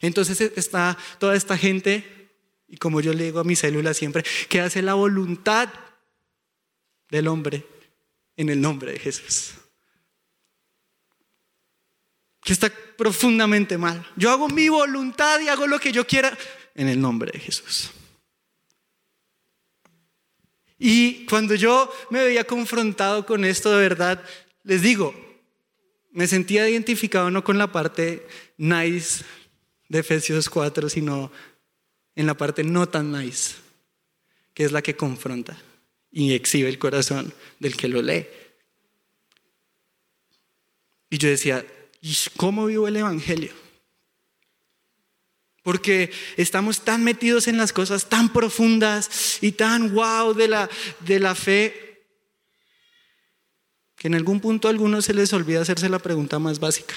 Entonces 0.00 0.40
está 0.40 0.96
toda 1.18 1.34
esta 1.34 1.56
gente, 1.56 2.30
y 2.68 2.76
como 2.76 3.00
yo 3.00 3.12
le 3.12 3.24
digo 3.24 3.40
a 3.40 3.44
mi 3.44 3.56
célula 3.56 3.94
siempre, 3.94 4.24
que 4.48 4.60
hace 4.60 4.82
la 4.82 4.94
voluntad 4.94 5.68
del 7.10 7.28
hombre 7.28 7.66
en 8.36 8.48
el 8.48 8.60
nombre 8.60 8.92
de 8.92 8.98
Jesús. 8.98 9.54
Que 12.42 12.52
está 12.52 12.70
profundamente 12.96 13.76
mal. 13.76 14.06
Yo 14.16 14.30
hago 14.30 14.48
mi 14.48 14.68
voluntad 14.68 15.40
y 15.40 15.48
hago 15.48 15.66
lo 15.66 15.78
que 15.78 15.92
yo 15.92 16.06
quiera 16.06 16.36
en 16.74 16.88
el 16.88 17.00
nombre 17.00 17.30
de 17.32 17.40
Jesús. 17.40 17.90
Y 20.78 21.26
cuando 21.26 21.56
yo 21.56 21.92
me 22.10 22.24
veía 22.24 22.44
confrontado 22.44 23.26
con 23.26 23.44
esto 23.44 23.70
de 23.72 23.80
verdad, 23.80 24.24
les 24.62 24.80
digo, 24.80 25.12
me 26.12 26.28
sentía 26.28 26.68
identificado 26.68 27.30
no 27.30 27.42
con 27.42 27.58
la 27.58 27.72
parte 27.72 28.26
nice 28.56 29.24
de 29.88 30.00
Efesios 30.00 30.48
4, 30.50 30.88
sino 30.88 31.32
en 32.14 32.26
la 32.26 32.36
parte 32.36 32.64
no 32.64 32.88
tan 32.88 33.12
nice, 33.12 33.56
que 34.54 34.64
es 34.64 34.72
la 34.72 34.82
que 34.82 34.96
confronta 34.96 35.56
y 36.10 36.34
exhibe 36.34 36.68
el 36.68 36.78
corazón 36.78 37.32
del 37.58 37.76
que 37.76 37.88
lo 37.88 38.02
lee. 38.02 38.26
Y 41.10 41.18
yo 41.18 41.28
decía, 41.28 41.64
¿cómo 42.36 42.66
vivo 42.66 42.88
el 42.88 42.96
Evangelio? 42.96 43.52
Porque 45.62 46.10
estamos 46.36 46.82
tan 46.82 47.04
metidos 47.04 47.46
en 47.46 47.56
las 47.56 47.72
cosas 47.72 48.08
tan 48.08 48.32
profundas 48.32 49.38
y 49.42 49.52
tan 49.52 49.94
wow 49.94 50.34
de 50.34 50.48
la, 50.48 50.70
de 51.00 51.20
la 51.20 51.34
fe 51.34 52.06
que 53.96 54.08
en 54.08 54.14
algún 54.14 54.40
punto 54.40 54.68
a 54.68 54.70
algunos 54.70 55.04
se 55.04 55.14
les 55.14 55.32
olvida 55.32 55.60
hacerse 55.60 55.88
la 55.88 55.98
pregunta 55.98 56.38
más 56.38 56.60
básica. 56.60 56.94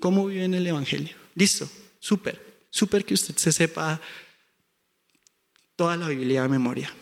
¿Cómo 0.00 0.26
vive 0.26 0.44
en 0.44 0.54
el 0.54 0.66
Evangelio? 0.66 1.14
Listo, 1.34 1.68
súper, 2.00 2.64
súper 2.70 3.04
que 3.04 3.14
usted 3.14 3.36
se 3.36 3.52
sepa 3.52 4.00
toda 5.76 5.96
la 5.96 6.08
Biblia 6.08 6.42
de 6.42 6.48
memoria. 6.48 6.92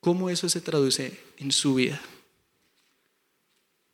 ¿Cómo 0.00 0.28
eso 0.28 0.48
se 0.48 0.60
traduce 0.60 1.18
en 1.38 1.52
su 1.52 1.76
vida? 1.76 2.00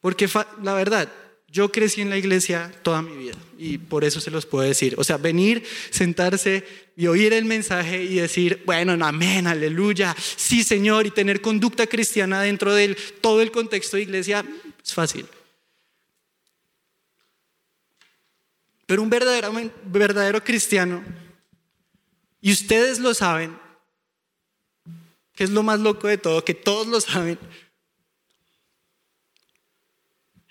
Porque 0.01 0.29
la 0.63 0.73
verdad, 0.73 1.13
yo 1.51 1.71
crecí 1.71 2.01
en 2.01 2.11
la 2.11 2.17
iglesia 2.17 2.73
toda 2.83 3.03
mi 3.03 3.17
vida 3.17 3.35
y 3.59 3.79
por 3.79 4.05
eso 4.05 4.21
se 4.21 4.31
los 4.31 4.47
puedo 4.47 4.67
decir. 4.67 4.95
O 4.99 5.05
sea, 5.05 5.19
venir, 5.19 5.65
sentarse 5.91 6.65
y 6.97 7.07
oír 7.07 7.33
el 7.33 7.45
mensaje 7.45 8.03
y 8.03 8.17
decir, 8.17 8.63
bueno, 8.65 8.93
amén, 9.05 9.47
aleluya, 9.47 10.15
sí 10.19 10.65
Señor, 10.65 11.07
y 11.07 11.11
tener 11.11 11.41
conducta 11.41 11.87
cristiana 11.87 12.43
dentro 12.43 12.75
de 12.75 12.95
todo 13.21 13.43
el 13.43 13.51
contexto 13.51 13.97
de 13.97 14.05
iglesia 14.05 14.45
es 14.83 14.95
fácil. 14.95 15.27
Pero 18.89 19.03
un 19.03 19.11
verdadero, 19.11 20.43
cristiano, 20.43 21.05
y 22.41 22.53
ustedes 22.53 22.99
lo 22.99 23.13
saben, 23.13 23.55
que 25.35 25.45
es 25.45 25.51
lo 25.51 25.63
más 25.63 25.79
loco 25.79 26.09
de 26.09 26.17
todo, 26.17 26.43
que 26.43 26.55
todos 26.55 26.87
lo 26.87 26.99
saben, 26.99 27.39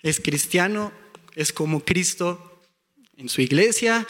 es 0.04 0.20
cristiano, 0.20 0.92
es 1.34 1.52
como 1.52 1.84
Cristo 1.84 2.62
en 3.16 3.28
su 3.28 3.40
iglesia, 3.40 4.06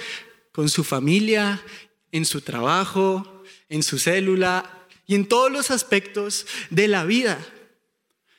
con 0.53 0.69
su 0.69 0.85
familia, 0.85 1.65
en 2.13 2.27
su 2.27 2.43
trabajo, 2.43 3.43
en 3.71 3.83
su 3.83 3.99
célula 3.99 4.87
y 5.07 5.15
en 5.15 5.27
todos 5.27 5.51
los 5.51 5.71
aspectos 5.71 6.47
de 6.69 6.87
la 6.87 7.07
vida. 7.07 7.39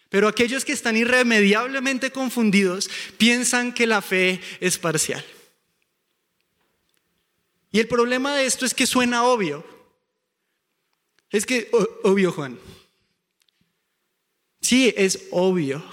Pero 0.09 0.27
aquellos 0.27 0.65
que 0.65 0.73
están 0.73 0.97
irremediablemente 0.97 2.11
confundidos 2.11 2.91
piensan 3.17 3.73
que 3.73 3.87
la 3.87 4.03
fe 4.03 4.39
es 4.59 4.77
parcial. 4.77 5.25
Y 7.71 7.79
el 7.79 7.87
problema 7.87 8.35
de 8.35 8.45
esto 8.45 8.65
es 8.65 8.73
que 8.73 8.87
suena 8.87 9.23
obvio. 9.23 9.65
Es 11.29 11.45
que, 11.45 11.69
obvio 12.03 12.31
Juan. 12.31 12.59
Sí, 14.61 14.93
es 14.97 15.27
obvio. 15.31 15.83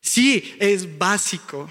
Sí, 0.00 0.56
es 0.58 0.98
básico. 0.98 1.70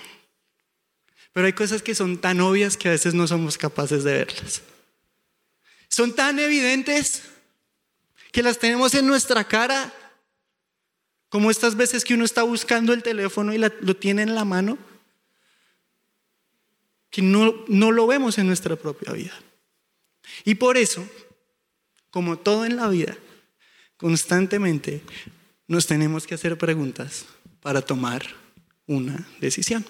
Pero 1.32 1.48
hay 1.48 1.54
cosas 1.54 1.82
que 1.82 1.96
son 1.96 2.20
tan 2.20 2.40
obvias 2.42 2.78
que 2.78 2.90
a 2.90 2.92
veces 2.92 3.16
no 3.16 3.28
somos 3.28 3.58
capaces 3.58 4.04
de 4.04 4.14
verlas. 4.14 4.62
Son 5.90 6.16
tan 6.16 6.38
evidentes 6.40 7.24
que 8.32 8.44
las 8.44 8.60
tenemos 8.60 8.94
en 8.94 9.06
nuestra 9.08 9.44
cara, 9.44 9.92
como 11.30 11.50
estas 11.50 11.76
veces 11.76 12.04
que 12.04 12.14
uno 12.14 12.26
está 12.26 12.44
buscando 12.44 12.94
el 12.94 13.02
teléfono 13.02 13.54
y 13.54 13.58
lo 13.58 13.96
tiene 13.96 14.22
en 14.22 14.36
la 14.36 14.46
mano 14.46 14.78
que 17.14 17.22
no, 17.22 17.64
no 17.68 17.92
lo 17.92 18.08
vemos 18.08 18.40
en 18.40 18.48
nuestra 18.48 18.76
propia 18.76 19.14
vida. 19.14 19.34
Y 20.46 20.56
por 20.56 20.78
eso, 20.78 21.08
como 22.10 22.40
todo 22.40 22.66
en 22.66 22.76
la 22.76 22.88
vida, 22.88 23.16
constantemente 23.98 25.04
nos 25.68 25.86
tenemos 25.86 26.26
que 26.26 26.34
hacer 26.34 26.58
preguntas 26.58 27.28
para 27.62 27.84
tomar 27.84 28.26
una 28.88 29.28
decisión. 29.40 29.86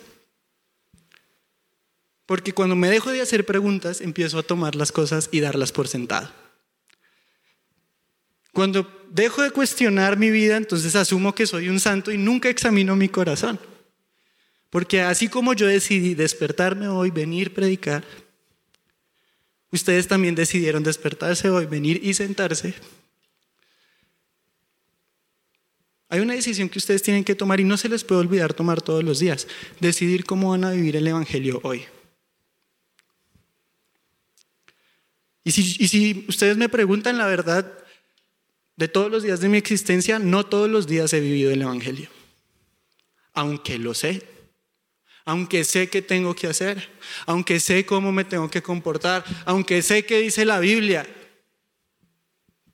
Porque 2.25 2.51
cuando 2.51 2.75
me 2.75 2.89
dejo 2.89 3.09
de 3.09 3.21
hacer 3.21 3.45
preguntas, 3.45 4.01
empiezo 4.01 4.37
a 4.37 4.43
tomar 4.43 4.75
las 4.75 4.91
cosas 4.91 5.29
y 5.31 5.39
darlas 5.39 5.71
por 5.71 5.87
sentado. 5.87 6.29
Cuando 8.51 9.07
dejo 9.11 9.43
de 9.43 9.51
cuestionar 9.51 10.17
mi 10.17 10.29
vida, 10.29 10.57
entonces 10.57 10.93
asumo 10.97 11.33
que 11.33 11.47
soy 11.47 11.69
un 11.69 11.79
santo 11.79 12.11
y 12.11 12.17
nunca 12.17 12.49
examino 12.49 12.97
mi 12.97 13.07
corazón. 13.07 13.61
Porque 14.73 15.01
así 15.01 15.27
como 15.27 15.53
yo 15.53 15.67
decidí 15.67 16.15
despertarme 16.15 16.87
hoy, 16.87 17.11
venir 17.11 17.53
predicar, 17.53 18.03
ustedes 19.69 20.07
también 20.07 20.33
decidieron 20.33 20.81
despertarse 20.81 21.47
hoy, 21.47 21.67
venir 21.67 22.01
y 22.03 22.15
sentarse. 22.15 22.73
Hay 26.09 26.21
una 26.21 26.33
decisión 26.33 26.69
que 26.69 26.79
ustedes 26.79 27.03
tienen 27.03 27.23
que 27.23 27.35
tomar 27.35 27.59
y 27.59 27.63
no 27.63 27.77
se 27.77 27.87
les 27.87 28.03
puede 28.03 28.21
olvidar 28.21 28.55
tomar 28.55 28.81
todos 28.81 29.03
los 29.03 29.19
días. 29.19 29.47
Decidir 29.79 30.25
cómo 30.25 30.49
van 30.49 30.63
a 30.63 30.71
vivir 30.71 30.95
el 30.95 31.05
Evangelio 31.05 31.59
hoy. 31.61 31.85
Y 35.43 35.51
si, 35.51 35.61
y 35.77 35.87
si 35.87 36.25
ustedes 36.27 36.57
me 36.57 36.67
preguntan 36.67 37.19
la 37.19 37.27
verdad, 37.27 37.71
de 38.75 38.87
todos 38.87 39.11
los 39.11 39.21
días 39.21 39.39
de 39.39 39.49
mi 39.49 39.59
existencia, 39.59 40.17
no 40.17 40.47
todos 40.47 40.67
los 40.67 40.87
días 40.87 41.13
he 41.13 41.19
vivido 41.19 41.51
el 41.51 41.61
Evangelio. 41.61 42.09
Aunque 43.33 43.77
lo 43.77 43.93
sé 43.93 44.32
aunque 45.25 45.63
sé 45.63 45.89
qué 45.89 46.01
tengo 46.01 46.35
que 46.35 46.47
hacer, 46.47 46.89
aunque 47.25 47.59
sé 47.59 47.85
cómo 47.85 48.11
me 48.11 48.25
tengo 48.25 48.49
que 48.49 48.61
comportar, 48.61 49.23
aunque 49.45 49.81
sé 49.81 50.05
qué 50.05 50.19
dice 50.19 50.45
la 50.45 50.59
Biblia, 50.59 51.07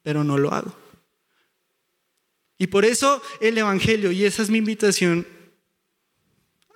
pero 0.02 0.24
no 0.24 0.38
lo 0.38 0.52
hago. 0.52 0.76
Y 2.58 2.68
por 2.68 2.86
eso 2.86 3.22
el 3.40 3.58
Evangelio, 3.58 4.12
y 4.12 4.26
esa 4.26 4.42
es 4.42 4.50
mi 4.50 4.58
invitación 4.58 5.28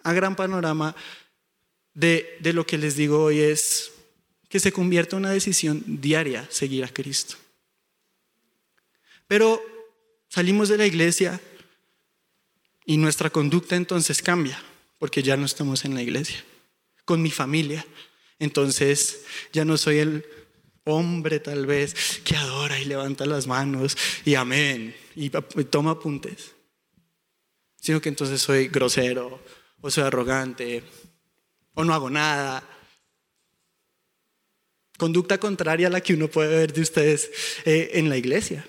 a 0.04 0.14
gran 0.14 0.36
panorama 0.36 0.96
de, 1.94 2.38
de 2.40 2.54
lo 2.54 2.66
que 2.66 2.78
les 2.78 2.96
digo 2.96 3.24
hoy, 3.24 3.40
es 3.40 3.92
que 4.48 4.60
se 4.60 4.72
convierta 4.72 5.16
en 5.16 5.24
una 5.24 5.32
decisión 5.32 5.84
diaria 5.86 6.48
seguir 6.52 6.84
a 6.84 6.94
Cristo. 6.94 7.36
Pero 9.28 9.62
salimos 10.30 10.70
de 10.70 10.78
la 10.78 10.86
iglesia 10.86 11.42
y 12.86 12.98
nuestra 12.98 13.30
conducta 13.32 13.76
entonces 13.76 14.22
cambia 14.22 14.62
porque 15.04 15.22
ya 15.22 15.36
no 15.36 15.46
estamos 15.46 15.84
en 15.84 15.96
la 15.96 16.02
iglesia, 16.02 16.46
con 17.04 17.22
mi 17.22 17.30
familia. 17.30 17.86
Entonces 18.40 19.26
ya 19.52 19.66
no 19.66 19.76
soy 19.76 19.98
el 19.98 20.26
hombre 20.86 21.42
tal 21.42 21.66
vez 21.66 22.22
que 22.24 22.38
adora 22.38 22.80
y 22.80 22.86
levanta 22.86 23.26
las 23.26 23.46
manos 23.46 23.98
y 24.24 24.36
amén 24.36 24.96
y 25.14 25.30
toma 25.30 25.92
apuntes, 25.92 26.54
sino 27.82 28.00
que 28.00 28.08
entonces 28.08 28.42
soy 28.42 28.70
grosero 28.70 29.44
o 29.82 29.92
soy 29.92 30.06
arrogante 30.06 30.84
o 31.74 31.84
no 31.84 31.94
hago 31.94 32.10
nada. 32.10 32.64
Conducta 34.98 35.38
contraria 35.38 35.88
a 35.88 35.90
la 35.90 36.00
que 36.00 36.14
uno 36.14 36.30
puede 36.30 36.56
ver 36.56 36.72
de 36.72 36.80
ustedes 36.80 37.30
eh, 37.66 37.90
en 37.96 38.08
la 38.08 38.16
iglesia. 38.16 38.66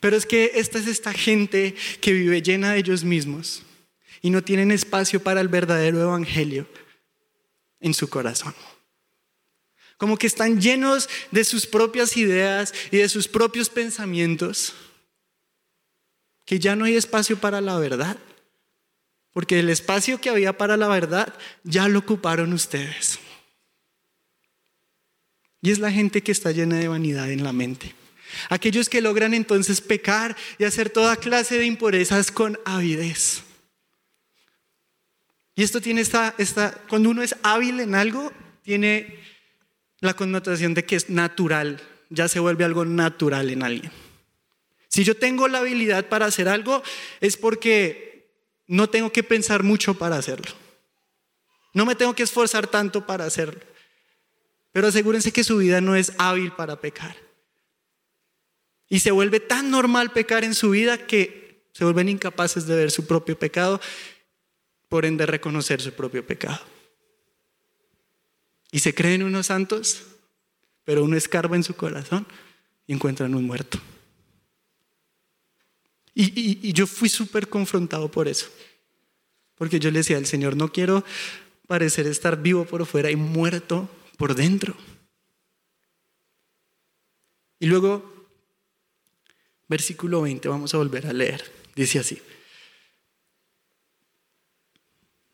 Pero 0.00 0.16
es 0.16 0.26
que 0.26 0.52
esta 0.54 0.78
es 0.78 0.86
esta 0.86 1.12
gente 1.12 1.74
que 2.00 2.12
vive 2.12 2.42
llena 2.42 2.72
de 2.72 2.78
ellos 2.78 3.04
mismos 3.04 3.62
y 4.22 4.30
no 4.30 4.42
tienen 4.42 4.70
espacio 4.70 5.22
para 5.22 5.40
el 5.40 5.48
verdadero 5.48 6.00
evangelio 6.00 6.66
en 7.80 7.92
su 7.92 8.08
corazón. 8.08 8.54
Como 9.98 10.16
que 10.16 10.26
están 10.26 10.60
llenos 10.60 11.08
de 11.30 11.44
sus 11.44 11.66
propias 11.66 12.16
ideas 12.16 12.72
y 12.90 12.96
de 12.96 13.08
sus 13.08 13.28
propios 13.28 13.68
pensamientos, 13.68 14.74
que 16.44 16.58
ya 16.58 16.74
no 16.74 16.84
hay 16.84 16.96
espacio 16.96 17.38
para 17.38 17.60
la 17.60 17.78
verdad, 17.78 18.18
porque 19.32 19.58
el 19.60 19.68
espacio 19.68 20.20
que 20.20 20.30
había 20.30 20.56
para 20.56 20.76
la 20.76 20.88
verdad 20.88 21.34
ya 21.62 21.88
lo 21.88 22.00
ocuparon 22.00 22.52
ustedes. 22.52 23.18
Y 25.60 25.70
es 25.70 25.78
la 25.78 25.90
gente 25.90 26.22
que 26.22 26.32
está 26.32 26.50
llena 26.50 26.78
de 26.78 26.88
vanidad 26.88 27.30
en 27.30 27.42
la 27.42 27.52
mente. 27.52 27.94
Aquellos 28.48 28.88
que 28.88 29.00
logran 29.00 29.34
entonces 29.34 29.80
pecar 29.80 30.36
y 30.58 30.64
hacer 30.64 30.90
toda 30.90 31.16
clase 31.16 31.58
de 31.58 31.66
impurezas 31.66 32.30
con 32.30 32.58
avidez. 32.64 33.42
Y 35.56 35.62
esto 35.62 35.80
tiene 35.80 36.00
esta, 36.00 36.34
esta, 36.38 36.72
cuando 36.88 37.10
uno 37.10 37.22
es 37.22 37.36
hábil 37.42 37.80
en 37.80 37.94
algo, 37.94 38.32
tiene 38.62 39.18
la 40.00 40.14
connotación 40.14 40.74
de 40.74 40.84
que 40.84 40.96
es 40.96 41.10
natural, 41.10 41.80
ya 42.10 42.28
se 42.28 42.40
vuelve 42.40 42.64
algo 42.64 42.84
natural 42.84 43.50
en 43.50 43.62
alguien. 43.62 43.92
Si 44.88 45.04
yo 45.04 45.16
tengo 45.16 45.48
la 45.48 45.58
habilidad 45.58 46.08
para 46.08 46.26
hacer 46.26 46.48
algo, 46.48 46.82
es 47.20 47.36
porque 47.36 48.30
no 48.66 48.88
tengo 48.88 49.10
que 49.10 49.22
pensar 49.22 49.62
mucho 49.62 49.94
para 49.94 50.16
hacerlo. 50.16 50.52
No 51.72 51.84
me 51.84 51.96
tengo 51.96 52.14
que 52.14 52.22
esforzar 52.22 52.68
tanto 52.68 53.04
para 53.04 53.24
hacerlo. 53.24 53.60
Pero 54.72 54.88
asegúrense 54.88 55.32
que 55.32 55.44
su 55.44 55.56
vida 55.58 55.80
no 55.80 55.96
es 55.96 56.12
hábil 56.18 56.52
para 56.52 56.80
pecar. 56.80 57.16
Y 58.88 59.00
se 59.00 59.10
vuelve 59.10 59.40
tan 59.40 59.70
normal 59.70 60.12
pecar 60.12 60.44
en 60.44 60.54
su 60.54 60.70
vida 60.70 61.06
que 61.06 61.64
se 61.72 61.84
vuelven 61.84 62.08
incapaces 62.08 62.66
de 62.66 62.76
ver 62.76 62.90
su 62.90 63.06
propio 63.06 63.38
pecado, 63.38 63.80
por 64.88 65.04
ende 65.04 65.26
reconocer 65.26 65.80
su 65.80 65.92
propio 65.92 66.24
pecado. 66.24 66.60
Y 68.70 68.78
se 68.78 68.94
creen 68.94 69.24
unos 69.24 69.46
santos, 69.46 70.02
pero 70.84 71.02
uno 71.02 71.16
escarba 71.16 71.56
en 71.56 71.64
su 71.64 71.74
corazón 71.74 72.26
y 72.86 72.92
encuentran 72.92 73.34
un 73.34 73.44
muerto. 73.44 73.80
Y, 76.14 76.68
y 76.68 76.72
yo 76.72 76.86
fui 76.86 77.08
súper 77.08 77.48
confrontado 77.48 78.08
por 78.08 78.28
eso. 78.28 78.46
Porque 79.56 79.80
yo 79.80 79.90
le 79.90 79.98
decía 79.98 80.16
al 80.16 80.26
Señor, 80.26 80.56
no 80.56 80.70
quiero 80.70 81.04
parecer 81.66 82.06
estar 82.06 82.40
vivo 82.40 82.64
por 82.64 82.86
fuera 82.86 83.10
y 83.10 83.16
muerto 83.16 83.88
por 84.16 84.36
dentro. 84.36 84.76
Y 87.58 87.66
luego 87.66 88.13
Versículo 89.68 90.22
20, 90.22 90.48
vamos 90.48 90.74
a 90.74 90.78
volver 90.78 91.06
a 91.06 91.12
leer. 91.12 91.42
Dice 91.74 91.98
así. 91.98 92.20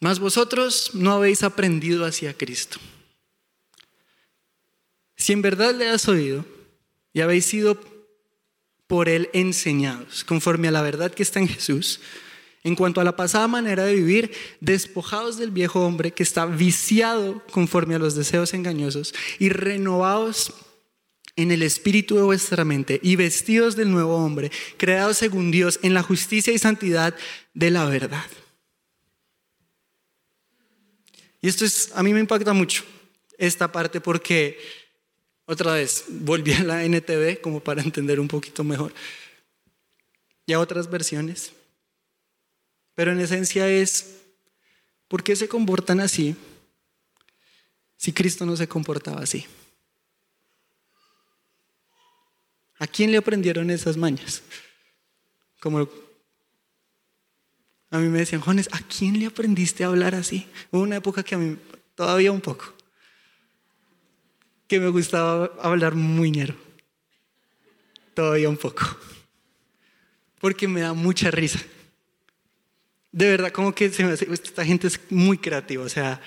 Mas 0.00 0.18
vosotros 0.18 0.92
no 0.94 1.12
habéis 1.12 1.42
aprendido 1.42 2.06
hacia 2.06 2.34
Cristo. 2.34 2.78
Si 5.16 5.32
en 5.32 5.42
verdad 5.42 5.74
le 5.74 5.88
has 5.88 6.08
oído 6.08 6.46
y 7.12 7.20
habéis 7.20 7.44
sido 7.44 7.78
por 8.86 9.08
él 9.08 9.28
enseñados, 9.34 10.24
conforme 10.24 10.68
a 10.68 10.72
la 10.72 10.82
verdad 10.82 11.12
que 11.12 11.22
está 11.22 11.38
en 11.38 11.48
Jesús, 11.48 12.00
en 12.64 12.74
cuanto 12.74 13.00
a 13.00 13.04
la 13.04 13.16
pasada 13.16 13.46
manera 13.46 13.84
de 13.84 13.94
vivir, 13.94 14.32
despojados 14.60 15.36
del 15.36 15.50
viejo 15.50 15.84
hombre 15.84 16.12
que 16.12 16.22
está 16.22 16.46
viciado 16.46 17.44
conforme 17.52 17.94
a 17.94 17.98
los 17.98 18.14
deseos 18.14 18.54
engañosos 18.54 19.14
y 19.38 19.50
renovados 19.50 20.54
en 21.36 21.50
el 21.50 21.62
espíritu 21.62 22.16
de 22.16 22.22
vuestra 22.22 22.64
mente 22.64 23.00
y 23.02 23.16
vestidos 23.16 23.76
del 23.76 23.90
nuevo 23.90 24.16
hombre, 24.16 24.50
creados 24.76 25.18
según 25.18 25.50
Dios 25.50 25.78
en 25.82 25.94
la 25.94 26.02
justicia 26.02 26.52
y 26.52 26.58
santidad 26.58 27.14
de 27.54 27.70
la 27.70 27.84
verdad. 27.84 28.26
Y 31.40 31.48
esto 31.48 31.64
es, 31.64 31.90
a 31.94 32.02
mí 32.02 32.12
me 32.12 32.20
impacta 32.20 32.52
mucho 32.52 32.84
esta 33.38 33.72
parte 33.72 34.00
porque, 34.00 34.58
otra 35.46 35.74
vez, 35.74 36.04
volví 36.08 36.52
a 36.52 36.62
la 36.62 36.84
NTV 36.84 37.40
como 37.40 37.60
para 37.60 37.82
entender 37.82 38.20
un 38.20 38.28
poquito 38.28 38.62
mejor 38.62 38.92
y 40.46 40.52
a 40.52 40.60
otras 40.60 40.90
versiones. 40.90 41.52
Pero 42.94 43.12
en 43.12 43.20
esencia 43.20 43.68
es, 43.68 44.16
¿por 45.08 45.22
qué 45.22 45.34
se 45.34 45.48
comportan 45.48 46.00
así 46.00 46.36
si 47.96 48.12
Cristo 48.12 48.44
no 48.44 48.56
se 48.56 48.68
comportaba 48.68 49.22
así? 49.22 49.46
¿A 52.80 52.86
quién 52.86 53.12
le 53.12 53.18
aprendieron 53.18 53.70
esas 53.70 53.98
mañas? 53.98 54.42
Como 55.60 55.86
a 57.90 57.98
mí 57.98 58.08
me 58.08 58.20
decían, 58.20 58.40
Jones, 58.40 58.70
¿a 58.72 58.78
quién 58.78 59.18
le 59.18 59.26
aprendiste 59.26 59.84
a 59.84 59.88
hablar 59.88 60.14
así? 60.14 60.48
Hubo 60.70 60.82
una 60.82 60.96
época 60.96 61.22
que 61.22 61.34
a 61.34 61.38
mí, 61.38 61.58
todavía 61.94 62.32
un 62.32 62.40
poco, 62.40 62.72
que 64.66 64.80
me 64.80 64.88
gustaba 64.88 65.52
hablar 65.60 65.94
muy 65.94 66.30
ñero. 66.30 66.54
Todavía 68.14 68.48
un 68.48 68.56
poco. 68.56 68.82
Porque 70.40 70.66
me 70.66 70.80
da 70.80 70.94
mucha 70.94 71.30
risa. 71.30 71.60
De 73.12 73.28
verdad, 73.28 73.52
como 73.52 73.74
que 73.74 73.90
se 73.90 74.04
me 74.04 74.12
hace, 74.12 74.32
esta 74.32 74.64
gente 74.64 74.86
es 74.86 74.98
muy 75.10 75.36
creativa. 75.36 75.84
O 75.84 75.88
sea, 75.88 76.22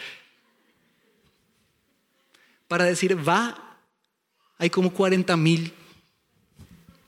para 2.68 2.84
decir 2.84 3.18
va, 3.28 3.80
hay 4.60 4.70
como 4.70 4.94
40 4.94 5.36
mil 5.36 5.74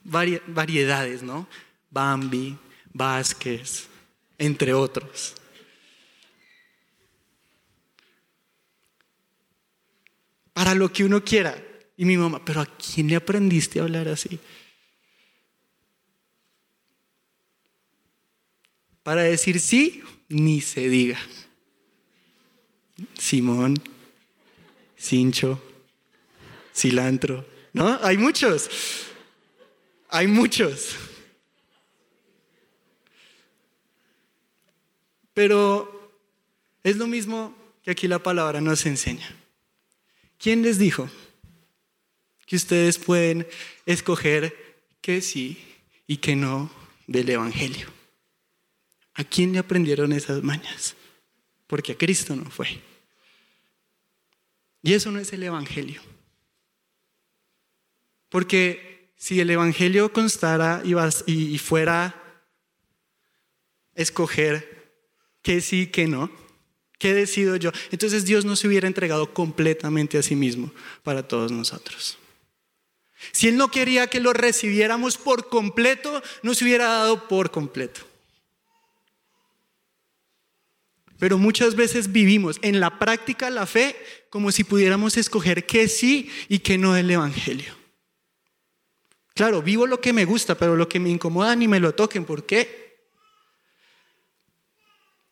variedades, 0.05 1.23
¿no? 1.23 1.47
Bambi, 1.89 2.57
Vázquez, 2.93 3.87
entre 4.37 4.73
otros. 4.73 5.33
Para 10.53 10.73
lo 10.73 10.91
que 10.91 11.03
uno 11.03 11.23
quiera. 11.23 11.61
Y 11.97 12.05
mi 12.05 12.17
mamá, 12.17 12.43
pero 12.43 12.61
¿a 12.61 12.65
quién 12.65 13.07
le 13.07 13.15
aprendiste 13.15 13.79
a 13.79 13.83
hablar 13.83 14.07
así? 14.07 14.39
Para 19.03 19.23
decir 19.23 19.59
sí, 19.59 20.03
ni 20.29 20.61
se 20.61 20.89
diga. 20.89 21.19
Simón, 23.17 23.81
Cincho, 24.97 25.61
cilantro, 26.73 27.45
¿no? 27.73 27.99
Hay 28.01 28.17
muchos. 28.17 28.69
Hay 30.15 30.27
muchos. 30.27 30.95
Pero 35.33 36.09
es 36.83 36.95
lo 36.95 37.05
mismo 37.05 37.53
que 37.83 37.91
aquí 37.91 38.07
la 38.07 38.19
palabra 38.19 38.61
nos 38.61 38.85
enseña. 38.85 39.29
¿Quién 40.37 40.61
les 40.61 40.77
dijo 40.77 41.09
que 42.45 42.55
ustedes 42.55 42.97
pueden 42.97 43.45
escoger 43.85 44.55
que 45.01 45.19
sí 45.19 45.61
y 46.07 46.15
que 46.15 46.37
no 46.37 46.71
del 47.07 47.29
Evangelio? 47.31 47.89
¿A 49.15 49.25
quién 49.25 49.51
le 49.51 49.59
aprendieron 49.59 50.13
esas 50.13 50.41
mañas? 50.41 50.95
Porque 51.67 51.91
a 51.91 51.97
Cristo 51.97 52.37
no 52.37 52.49
fue. 52.49 52.81
Y 54.81 54.93
eso 54.93 55.11
no 55.11 55.19
es 55.19 55.33
el 55.33 55.43
Evangelio. 55.43 56.01
Porque 58.29 58.94
si 59.15 59.39
el 59.39 59.49
Evangelio 59.49 60.11
constara 60.11 60.81
y, 60.83 61.57
fuera 61.57 62.21
escoger 63.95 64.93
que 65.41 65.61
sí, 65.61 65.87
que 65.87 66.07
no, 66.07 66.29
¿qué 66.99 67.13
decido 67.13 67.55
yo? 67.55 67.71
Entonces 67.91 68.25
Dios 68.25 68.45
no 68.45 68.55
se 68.55 68.67
hubiera 68.67 68.87
entregado 68.87 69.33
completamente 69.33 70.17
a 70.17 70.23
sí 70.23 70.35
mismo 70.35 70.71
para 71.03 71.27
todos 71.27 71.51
nosotros. 71.51 72.17
Si 73.31 73.47
Él 73.47 73.57
no 73.57 73.71
quería 73.71 74.07
que 74.07 74.19
lo 74.19 74.33
recibiéramos 74.33 75.17
por 75.17 75.49
completo, 75.49 76.21
no 76.43 76.53
se 76.53 76.65
hubiera 76.65 76.87
dado 76.87 77.27
por 77.27 77.51
completo. 77.51 78.01
Pero 81.17 81.37
muchas 81.37 81.75
veces 81.75 82.11
vivimos 82.11 82.59
en 82.61 82.81
la 82.81 82.99
práctica 82.99 83.49
la 83.49 83.65
fe 83.65 83.95
como 84.29 84.51
si 84.51 84.65
pudiéramos 84.65 85.15
escoger 85.15 85.65
que 85.65 85.87
sí 85.87 86.29
y 86.49 86.59
que 86.59 86.77
no 86.77 86.93
del 86.93 87.09
Evangelio. 87.09 87.84
Claro, 89.35 89.61
vivo 89.61 89.85
lo 89.85 89.99
que 89.99 90.13
me 90.13 90.23
gusta, 90.23 90.55
pero 90.55 90.77
lo 90.77 90.87
que 90.87 90.97
me 90.99 91.09
incomoda 91.09 91.55
ni 91.57 91.67
me 91.67 91.81
lo 91.81 91.93
toquen. 91.93 92.23
¿Por 92.23 92.45
qué? 92.45 93.03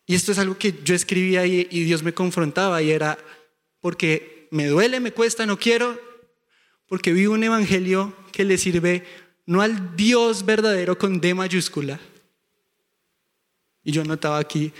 Y 0.04 0.14
esto 0.14 0.30
es 0.30 0.38
algo 0.38 0.58
que 0.58 0.78
yo 0.84 0.94
escribía 0.94 1.46
y, 1.46 1.66
y 1.70 1.84
Dios 1.84 2.02
me 2.02 2.12
confrontaba 2.12 2.82
y 2.82 2.90
era 2.90 3.16
porque 3.80 4.46
me 4.50 4.66
duele, 4.66 5.00
me 5.00 5.12
cuesta, 5.12 5.46
no 5.46 5.58
quiero, 5.58 5.98
porque 6.86 7.14
vivo 7.14 7.32
un 7.32 7.44
evangelio 7.44 8.14
que 8.30 8.44
le 8.44 8.58
sirve 8.58 9.04
no 9.46 9.62
al 9.62 9.96
Dios 9.96 10.44
verdadero 10.44 10.98
con 10.98 11.20
D 11.20 11.34
mayúscula, 11.34 11.98
y 13.82 13.92
yo 13.92 14.04
notaba 14.04 14.38
aquí, 14.38 14.72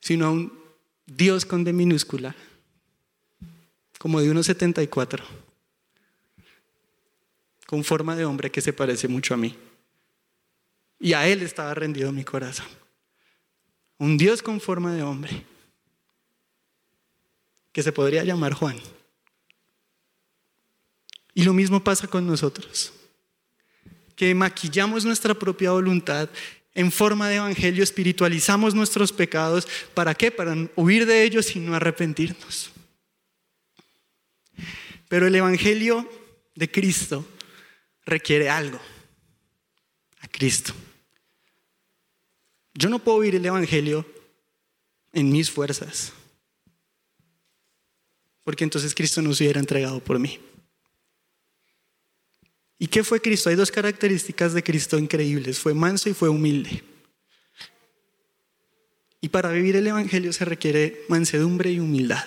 sino 0.00 0.26
a 0.26 0.30
un 0.30 0.52
Dios 1.06 1.44
con 1.44 1.64
D 1.64 1.72
minúscula, 1.72 2.34
como 3.98 4.20
de 4.20 4.30
unos 4.30 4.46
74 4.46 5.41
con 7.72 7.84
forma 7.84 8.14
de 8.14 8.26
hombre 8.26 8.50
que 8.50 8.60
se 8.60 8.74
parece 8.74 9.08
mucho 9.08 9.32
a 9.32 9.38
mí. 9.38 9.56
Y 11.00 11.14
a 11.14 11.26
Él 11.26 11.40
estaba 11.40 11.72
rendido 11.72 12.12
mi 12.12 12.22
corazón. 12.22 12.66
Un 13.96 14.18
Dios 14.18 14.42
con 14.42 14.60
forma 14.60 14.94
de 14.94 15.02
hombre, 15.02 15.46
que 17.72 17.82
se 17.82 17.90
podría 17.90 18.24
llamar 18.24 18.52
Juan. 18.52 18.78
Y 21.32 21.44
lo 21.44 21.54
mismo 21.54 21.82
pasa 21.82 22.06
con 22.06 22.26
nosotros, 22.26 22.92
que 24.16 24.34
maquillamos 24.34 25.06
nuestra 25.06 25.32
propia 25.32 25.70
voluntad 25.70 26.28
en 26.74 26.92
forma 26.92 27.30
de 27.30 27.36
evangelio, 27.36 27.82
espiritualizamos 27.82 28.74
nuestros 28.74 29.14
pecados. 29.14 29.66
¿Para 29.94 30.14
qué? 30.14 30.30
Para 30.30 30.54
huir 30.76 31.06
de 31.06 31.22
ellos 31.24 31.56
y 31.56 31.58
no 31.58 31.74
arrepentirnos. 31.74 32.70
Pero 35.08 35.26
el 35.26 35.34
evangelio 35.34 36.06
de 36.54 36.70
Cristo 36.70 37.24
requiere 38.04 38.48
algo, 38.48 38.80
a 40.20 40.28
Cristo. 40.28 40.72
Yo 42.74 42.88
no 42.88 42.98
puedo 42.98 43.18
oír 43.18 43.34
el 43.34 43.44
evangelio 43.44 44.06
en 45.12 45.30
mis 45.30 45.50
fuerzas, 45.50 46.12
porque 48.44 48.64
entonces 48.64 48.94
Cristo 48.94 49.22
no 49.22 49.34
se 49.34 49.44
hubiera 49.44 49.60
entregado 49.60 50.02
por 50.02 50.18
mí. 50.18 50.40
¿Y 52.82 52.88
qué 52.88 53.04
fue 53.04 53.20
Cristo? 53.20 53.48
Hay 53.48 53.54
dos 53.54 53.70
características 53.70 54.54
de 54.54 54.64
Cristo 54.64 54.98
increíbles. 54.98 55.60
Fue 55.60 55.72
manso 55.72 56.08
y 56.08 56.14
fue 56.14 56.28
humilde. 56.28 56.82
Y 59.20 59.28
para 59.28 59.50
vivir 59.52 59.76
el 59.76 59.86
Evangelio 59.86 60.32
se 60.32 60.44
requiere 60.44 61.04
mansedumbre 61.08 61.70
y 61.70 61.78
humildad. 61.78 62.26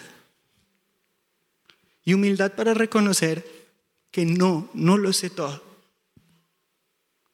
Y 2.06 2.14
humildad 2.14 2.54
para 2.54 2.74
reconocer 2.74 3.46
que 4.12 4.26
no, 4.26 4.70
no 4.74 4.98
lo 4.98 5.12
sé 5.12 5.30
todo. 5.30 5.62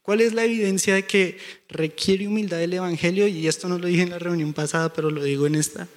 ¿Cuál 0.01 0.21
es 0.21 0.33
la 0.33 0.45
evidencia 0.45 0.95
de 0.95 1.05
que 1.05 1.37
requiere 1.69 2.27
humildad 2.27 2.61
el 2.61 2.73
Evangelio? 2.73 3.27
Y 3.27 3.47
esto 3.47 3.67
no 3.67 3.77
lo 3.77 3.87
dije 3.87 4.01
en 4.01 4.09
la 4.09 4.19
reunión 4.19 4.53
pasada, 4.53 4.91
pero 4.91 5.11
lo 5.11 5.23
digo 5.23 5.45
en 5.47 5.55
esta. 5.55 5.87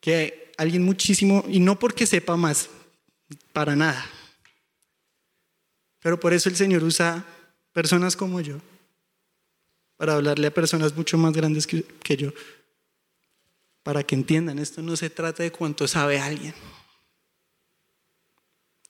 Que 0.00 0.52
alguien 0.56 0.84
muchísimo, 0.84 1.44
y 1.48 1.60
no 1.60 1.78
porque 1.78 2.06
sepa 2.06 2.36
más, 2.36 2.70
para 3.52 3.74
nada. 3.74 4.08
Pero 6.00 6.20
por 6.20 6.32
eso 6.32 6.48
el 6.48 6.56
Señor 6.56 6.84
usa 6.84 7.24
personas 7.72 8.14
como 8.16 8.40
yo 8.40 8.60
para 9.96 10.14
hablarle 10.14 10.48
a 10.48 10.54
personas 10.54 10.96
mucho 10.96 11.16
más 11.18 11.32
grandes 11.32 11.66
que, 11.66 12.16
yo, 12.16 12.32
para 13.82 14.02
que 14.02 14.14
entiendan, 14.14 14.58
esto 14.58 14.82
no 14.82 14.96
se 14.96 15.10
trata 15.10 15.42
de 15.42 15.52
cuánto 15.52 15.86
sabe 15.86 16.18
alguien, 16.18 16.54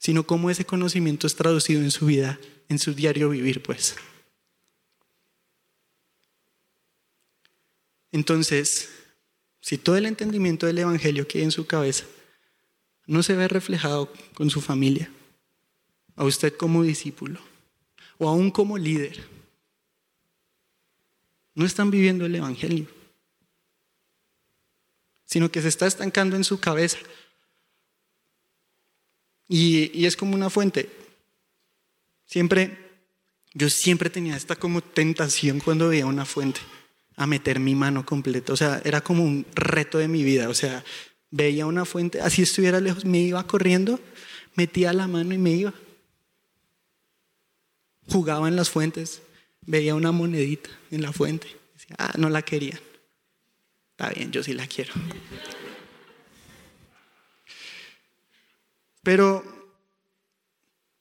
sino 0.05 0.27
cómo 0.27 0.51
ese 0.51 0.65
conocimiento 0.65 1.25
es 1.25 1.35
traducido 1.35 1.81
en 1.81 1.89
su 1.89 2.05
vida, 2.05 2.39
en 2.69 2.77
su 2.77 2.93
diario 2.93 3.27
vivir, 3.27 3.63
pues. 3.63 3.95
Entonces, 8.11 8.87
si 9.61 9.79
todo 9.79 9.97
el 9.97 10.05
entendimiento 10.05 10.67
del 10.67 10.77
Evangelio 10.77 11.27
queda 11.27 11.45
en 11.45 11.51
su 11.51 11.65
cabeza, 11.65 12.05
no 13.07 13.23
se 13.23 13.35
ve 13.35 13.47
reflejado 13.47 14.13
con 14.35 14.51
su 14.51 14.61
familia, 14.61 15.09
a 16.15 16.23
usted 16.23 16.55
como 16.55 16.83
discípulo 16.83 17.39
o 18.19 18.29
aún 18.29 18.51
como 18.51 18.77
líder. 18.77 19.27
No 21.55 21.65
están 21.65 21.89
viviendo 21.89 22.27
el 22.27 22.35
Evangelio, 22.35 22.85
sino 25.25 25.49
que 25.49 25.63
se 25.63 25.69
está 25.69 25.87
estancando 25.87 26.35
en 26.35 26.43
su 26.43 26.59
cabeza. 26.59 26.99
Y, 29.47 30.05
es 30.05 30.15
como 30.15 30.35
una 30.35 30.49
fuente. 30.49 30.89
Siempre, 32.25 32.77
yo 33.53 33.69
siempre 33.69 34.09
tenía 34.09 34.35
esta 34.35 34.55
como 34.55 34.81
tentación 34.81 35.59
cuando 35.59 35.89
veía 35.89 36.05
una 36.05 36.25
fuente 36.25 36.61
a 37.15 37.27
meter 37.27 37.59
mi 37.59 37.75
mano 37.75 38.05
completa. 38.05 38.53
O 38.53 38.57
sea, 38.57 38.81
era 38.83 39.01
como 39.01 39.23
un 39.23 39.45
reto 39.53 39.97
de 39.97 40.07
mi 40.07 40.23
vida. 40.23 40.49
O 40.49 40.53
sea, 40.53 40.83
veía 41.31 41.65
una 41.65 41.85
fuente, 41.85 42.21
así 42.21 42.41
estuviera 42.41 42.79
lejos, 42.79 43.05
me 43.05 43.19
iba 43.19 43.45
corriendo, 43.45 43.99
metía 44.55 44.93
la 44.93 45.07
mano 45.07 45.33
y 45.33 45.37
me 45.37 45.51
iba. 45.51 45.73
Jugaba 48.07 48.47
en 48.47 48.55
las 48.55 48.69
fuentes, 48.69 49.21
veía 49.61 49.95
una 49.95 50.11
monedita 50.11 50.69
en 50.91 51.01
la 51.01 51.11
fuente, 51.11 51.47
decía, 51.73 51.95
ah, 51.97 52.13
no 52.17 52.29
la 52.29 52.41
querían. 52.43 52.79
Está 53.91 54.09
bien, 54.09 54.31
yo 54.31 54.43
sí 54.43 54.53
la 54.53 54.67
quiero. 54.67 54.93
Pero, 59.05 59.41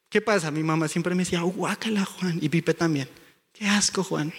¿qué 0.08 0.20
pasa? 0.20 0.52
Mi 0.52 0.62
mamá 0.62 0.86
siempre 0.86 1.16
me 1.16 1.24
decía, 1.24 1.40
guácala, 1.40 2.04
Juan, 2.04 2.38
y 2.40 2.48
Pipe 2.48 2.72
también. 2.74 3.08
Qué 3.52 3.66
asco, 3.66 4.04
Juan. 4.04 4.32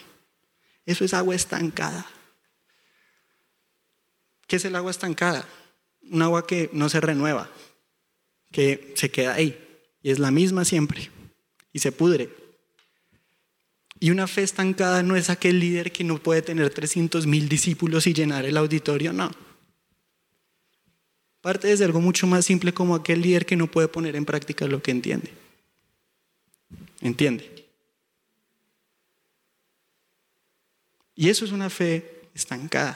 Eso 0.85 1.03
es 1.03 1.13
agua 1.13 1.35
estancada. 1.35 2.05
¿Qué 4.47 4.55
es 4.55 4.63
el 4.63 4.77
agua 4.77 4.91
estancada? 4.91 5.45
un 6.11 6.21
agua 6.21 6.45
que 6.45 6.69
no 6.73 6.89
se 6.89 7.01
renueva, 7.01 7.49
que 8.51 8.93
se 8.95 9.09
queda 9.09 9.33
ahí 9.33 9.57
y 10.01 10.11
es 10.11 10.19
la 10.19 10.31
misma 10.31 10.65
siempre 10.65 11.09
y 11.73 11.79
se 11.79 11.91
pudre. 11.91 12.29
Y 13.99 14.11
una 14.11 14.27
fe 14.27 14.43
estancada 14.43 15.03
no 15.03 15.15
es 15.15 15.29
aquel 15.29 15.59
líder 15.59 15.91
que 15.91 16.03
no 16.03 16.17
puede 16.19 16.41
tener 16.41 16.69
300 16.69 17.25
mil 17.27 17.49
discípulos 17.49 18.07
y 18.07 18.13
llenar 18.13 18.45
el 18.45 18.57
auditorio, 18.57 19.13
no. 19.13 19.31
Parte 21.45 21.67
desde 21.67 21.85
algo 21.85 22.01
mucho 22.01 22.25
más 22.25 22.43
simple 22.43 22.73
como 22.73 22.95
aquel 22.95 23.21
líder 23.21 23.45
que 23.45 23.55
no 23.55 23.69
puede 23.69 23.87
poner 23.87 24.15
en 24.15 24.25
práctica 24.25 24.65
lo 24.65 24.81
que 24.81 24.89
entiende. 24.89 25.31
¿Entiende? 27.01 27.67
Y 31.13 31.29
eso 31.29 31.45
es 31.45 31.51
una 31.51 31.69
fe 31.69 32.23
estancada, 32.33 32.95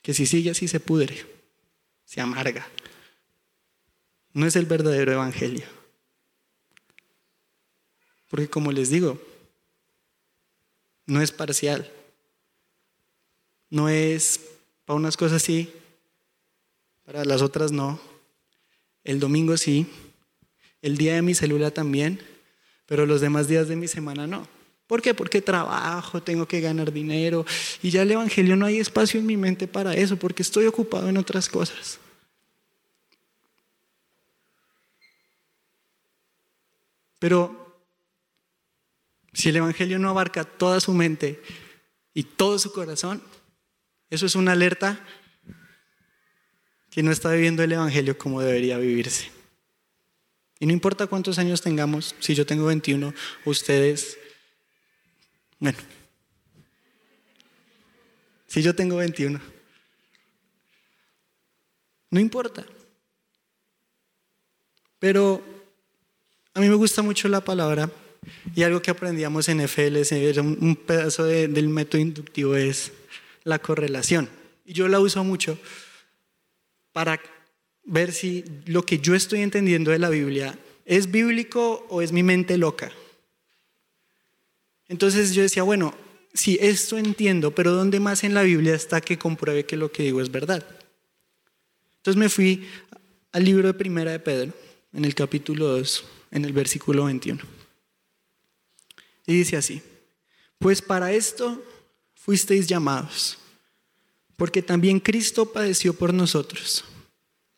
que 0.00 0.14
si 0.14 0.26
sigue 0.26 0.50
así 0.50 0.68
se 0.68 0.78
pudre 0.78 1.26
se 2.04 2.20
amarga. 2.20 2.64
No 4.32 4.46
es 4.46 4.54
el 4.54 4.66
verdadero 4.66 5.10
evangelio. 5.10 5.66
Porque 8.28 8.48
como 8.48 8.70
les 8.70 8.90
digo, 8.90 9.20
no 11.04 11.20
es 11.20 11.32
parcial. 11.32 11.90
No 13.70 13.88
es 13.88 14.38
para 14.84 14.96
unas 14.96 15.16
cosas 15.16 15.42
sí, 15.42 15.74
para 17.10 17.24
las 17.24 17.42
otras 17.42 17.72
no. 17.72 17.98
El 19.02 19.18
domingo 19.18 19.56
sí, 19.56 19.84
el 20.80 20.96
día 20.96 21.14
de 21.14 21.22
mi 21.22 21.34
célula 21.34 21.72
también, 21.72 22.20
pero 22.86 23.04
los 23.04 23.20
demás 23.20 23.48
días 23.48 23.66
de 23.66 23.74
mi 23.74 23.88
semana 23.88 24.28
no. 24.28 24.46
¿Por 24.86 25.02
qué? 25.02 25.12
Porque 25.12 25.42
trabajo, 25.42 26.22
tengo 26.22 26.46
que 26.46 26.60
ganar 26.60 26.92
dinero 26.92 27.44
y 27.82 27.90
ya 27.90 28.02
el 28.02 28.12
Evangelio 28.12 28.54
no 28.54 28.64
hay 28.64 28.78
espacio 28.78 29.18
en 29.18 29.26
mi 29.26 29.36
mente 29.36 29.66
para 29.66 29.92
eso 29.94 30.16
porque 30.18 30.42
estoy 30.42 30.66
ocupado 30.66 31.08
en 31.08 31.16
otras 31.16 31.48
cosas. 31.48 31.98
Pero 37.18 37.82
si 39.32 39.48
el 39.48 39.56
Evangelio 39.56 39.98
no 39.98 40.10
abarca 40.10 40.44
toda 40.44 40.78
su 40.78 40.94
mente 40.94 41.42
y 42.14 42.22
todo 42.22 42.56
su 42.60 42.70
corazón, 42.70 43.20
eso 44.10 44.26
es 44.26 44.36
una 44.36 44.52
alerta 44.52 45.04
que 46.90 47.02
no 47.02 47.12
está 47.12 47.30
viviendo 47.32 47.62
el 47.62 47.72
Evangelio 47.72 48.18
como 48.18 48.40
debería 48.40 48.78
vivirse. 48.78 49.30
Y 50.58 50.66
no 50.66 50.72
importa 50.72 51.06
cuántos 51.06 51.38
años 51.38 51.62
tengamos, 51.62 52.14
si 52.20 52.34
yo 52.34 52.44
tengo 52.44 52.66
21, 52.66 53.14
ustedes 53.44 54.18
bueno, 55.60 55.76
si 58.46 58.62
yo 58.62 58.74
tengo 58.74 58.96
21, 58.96 59.38
no 62.10 62.18
importa. 62.18 62.64
Pero 64.98 65.42
a 66.54 66.60
mí 66.60 66.68
me 66.68 66.74
gusta 66.76 67.02
mucho 67.02 67.28
la 67.28 67.42
palabra 67.42 67.90
y 68.54 68.62
algo 68.62 68.80
que 68.80 68.90
aprendíamos 68.90 69.50
en 69.50 69.68
FLS, 69.68 70.12
un 70.38 70.76
pedazo 70.76 71.24
del 71.24 71.68
método 71.68 72.00
inductivo 72.00 72.56
es 72.56 72.92
la 73.44 73.58
correlación. 73.58 74.30
Y 74.64 74.72
yo 74.72 74.88
la 74.88 74.98
uso 74.98 75.22
mucho 75.24 75.58
para 76.92 77.20
ver 77.84 78.12
si 78.12 78.44
lo 78.66 78.84
que 78.84 78.98
yo 78.98 79.14
estoy 79.14 79.40
entendiendo 79.40 79.90
de 79.90 79.98
la 79.98 80.10
Biblia 80.10 80.58
es 80.84 81.10
bíblico 81.10 81.86
o 81.88 82.02
es 82.02 82.12
mi 82.12 82.22
mente 82.22 82.58
loca. 82.58 82.90
Entonces 84.88 85.34
yo 85.34 85.42
decía, 85.42 85.62
bueno, 85.62 85.94
si 86.34 86.58
esto 86.60 86.98
entiendo, 86.98 87.54
pero 87.54 87.72
¿dónde 87.72 88.00
más 88.00 88.24
en 88.24 88.34
la 88.34 88.42
Biblia 88.42 88.74
está 88.74 89.00
que 89.00 89.18
compruebe 89.18 89.64
que 89.64 89.76
lo 89.76 89.90
que 89.92 90.02
digo 90.04 90.20
es 90.20 90.30
verdad? 90.30 90.66
Entonces 91.96 92.18
me 92.18 92.28
fui 92.28 92.66
al 93.32 93.44
libro 93.44 93.68
de 93.68 93.74
Primera 93.74 94.10
de 94.10 94.18
Pedro, 94.18 94.52
en 94.92 95.04
el 95.04 95.14
capítulo 95.14 95.68
2, 95.68 96.04
en 96.32 96.44
el 96.44 96.52
versículo 96.52 97.04
21. 97.04 97.40
Y 99.26 99.34
dice 99.34 99.56
así, 99.56 99.82
pues 100.58 100.82
para 100.82 101.12
esto 101.12 101.62
fuisteis 102.14 102.66
llamados, 102.66 103.38
porque 104.40 104.62
también 104.62 105.00
Cristo 105.00 105.52
padeció 105.52 105.92
por 105.92 106.14
nosotros, 106.14 106.82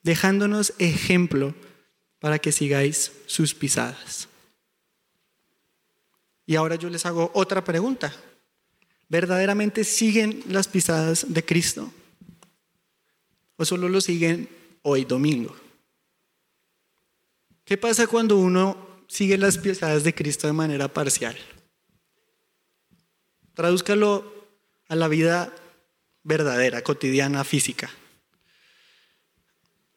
dejándonos 0.03 0.73
ejemplo 0.81 1.55
para 2.18 2.40
que 2.40 2.51
sigáis 2.51 3.12
sus 3.27 3.55
pisadas. 3.55 4.27
Y 6.45 6.57
ahora 6.57 6.75
yo 6.75 6.90
les 6.90 7.07
hago 7.07 7.31
otra 7.35 7.62
pregunta. 7.62 8.12
¿Verdaderamente 9.09 9.85
siguen 9.85 10.42
las 10.49 10.66
pisadas 10.66 11.33
de 11.33 11.45
Cristo? 11.45 11.88
¿O 13.57 13.64
solo 13.64 13.88
lo 13.88 14.01
siguen 14.01 14.49
hoy 14.83 15.05
domingo? 15.05 15.55
¿Qué 17.64 17.79
pasa 17.79 18.09
cuando 18.09 18.38
uno 18.38 19.05
sigue 19.07 19.38
las 19.38 19.57
pisadas 19.57 20.03
de 20.03 20.16
Cristo 20.16 20.49
de 20.49 20.53
manera 20.53 20.88
parcial? 20.88 21.38
Tradúzcalo 23.55 24.49
a 24.88 24.97
la 24.97 25.07
vida 25.07 25.55
verdadera, 26.22 26.82
cotidiana, 26.82 27.44
física. 27.44 27.90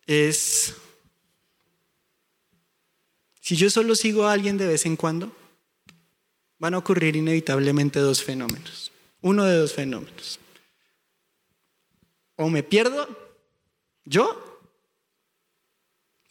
Es, 0.06 0.76
si 3.42 3.56
yo 3.56 3.70
solo 3.70 3.96
sigo 3.96 4.26
a 4.26 4.34
alguien 4.34 4.58
de 4.58 4.68
vez 4.68 4.86
en 4.86 4.96
cuando, 4.96 5.36
van 6.58 6.74
a 6.74 6.78
ocurrir 6.78 7.16
inevitablemente 7.16 8.00
dos 8.00 8.24
fenómenos. 8.24 8.92
Uno 9.22 9.46
de 9.46 9.58
dos 9.58 9.74
fenómenos. 9.74 10.40
O 12.36 12.50
me 12.50 12.64
pierdo 12.64 13.08
yo, 14.04 14.62